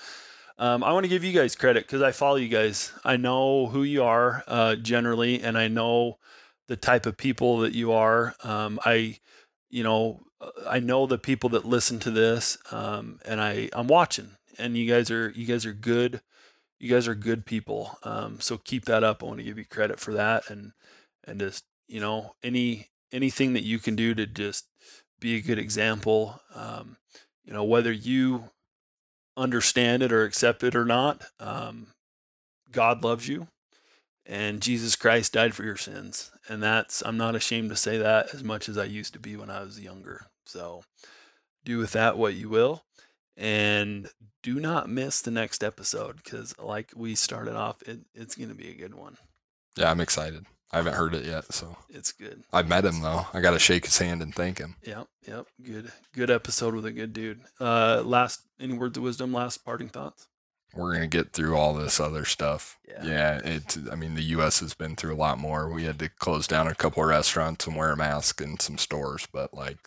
[0.58, 2.92] um, I want to give you guys credit because I follow you guys.
[3.06, 6.18] I know who you are uh, generally, and I know
[6.68, 8.34] the type of people that you are.
[8.44, 9.20] Um, I,
[9.70, 10.22] you know,
[10.68, 14.92] I know the people that listen to this, um, and I I'm watching, and you
[14.92, 16.22] guys are you guys are good
[16.80, 17.98] you guys are good people.
[18.04, 19.22] Um, so keep that up.
[19.22, 20.72] I want to give you credit for that, and
[21.26, 24.68] and just you know any anything that you can do to just
[25.20, 26.42] be a good example.
[26.56, 26.98] Um,
[27.44, 28.46] you know whether you
[29.36, 31.88] understand it or accept it or not, um,
[32.72, 33.48] God loves you,
[34.26, 38.34] and Jesus Christ died for your sins, and that's I'm not ashamed to say that
[38.34, 40.28] as much as I used to be when I was younger.
[40.46, 40.84] So
[41.66, 42.84] do with that what you will
[43.40, 44.10] and
[44.44, 48.56] do not miss the next episode because like we started off it, it's going to
[48.56, 49.18] be a good one
[49.78, 50.46] Yeah, I'm excited.
[50.72, 53.26] I haven't heard it yet, so it's good I met him though.
[53.34, 54.76] I got to shake his hand and thank him.
[54.84, 59.34] yep yep good good episode with a good dude uh last any words of wisdom
[59.34, 60.28] last parting thoughts
[60.76, 62.78] We're gonna get through all this other stuff.
[62.88, 63.04] Yeah.
[63.04, 63.78] Yeah, it.
[63.92, 64.60] I mean, the U.S.
[64.60, 65.68] has been through a lot more.
[65.72, 68.78] We had to close down a couple of restaurants and wear a mask in some
[68.78, 69.80] stores, but like,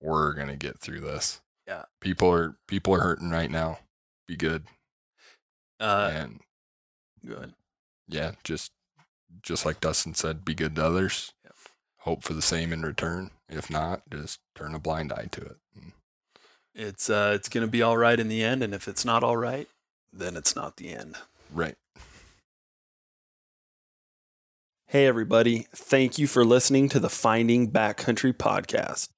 [0.00, 1.42] we're gonna get through this.
[1.66, 1.84] Yeah.
[2.00, 3.78] People are people are hurting right now.
[4.26, 4.64] Be good
[5.80, 6.40] uh and
[7.24, 7.54] good
[8.08, 8.72] yeah, just
[9.42, 11.32] just like Dustin said, be good to others.
[11.44, 11.54] Yep.
[11.98, 13.30] Hope for the same in return.
[13.48, 15.56] If not, just turn a blind eye to it.
[16.74, 19.24] It's uh it's going to be all right in the end and if it's not
[19.24, 19.68] all right
[20.12, 21.16] then it's not the end
[21.52, 21.76] Right.
[24.86, 25.66] Hey, everybody.
[25.74, 29.08] Thank you for listening to the Finding Backcountry podcast.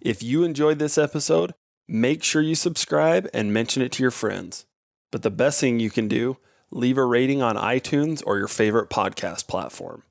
[0.00, 1.54] If you enjoyed this episode,
[1.92, 4.64] make sure you subscribe and mention it to your friends.
[5.10, 6.38] But the best thing you can do,
[6.70, 10.02] leave a rating on iTunes or your favorite podcast platform.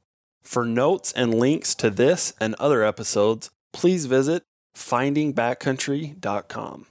[0.43, 4.43] For notes and links to this and other episodes, please visit
[4.77, 6.86] findingbackcountry.com.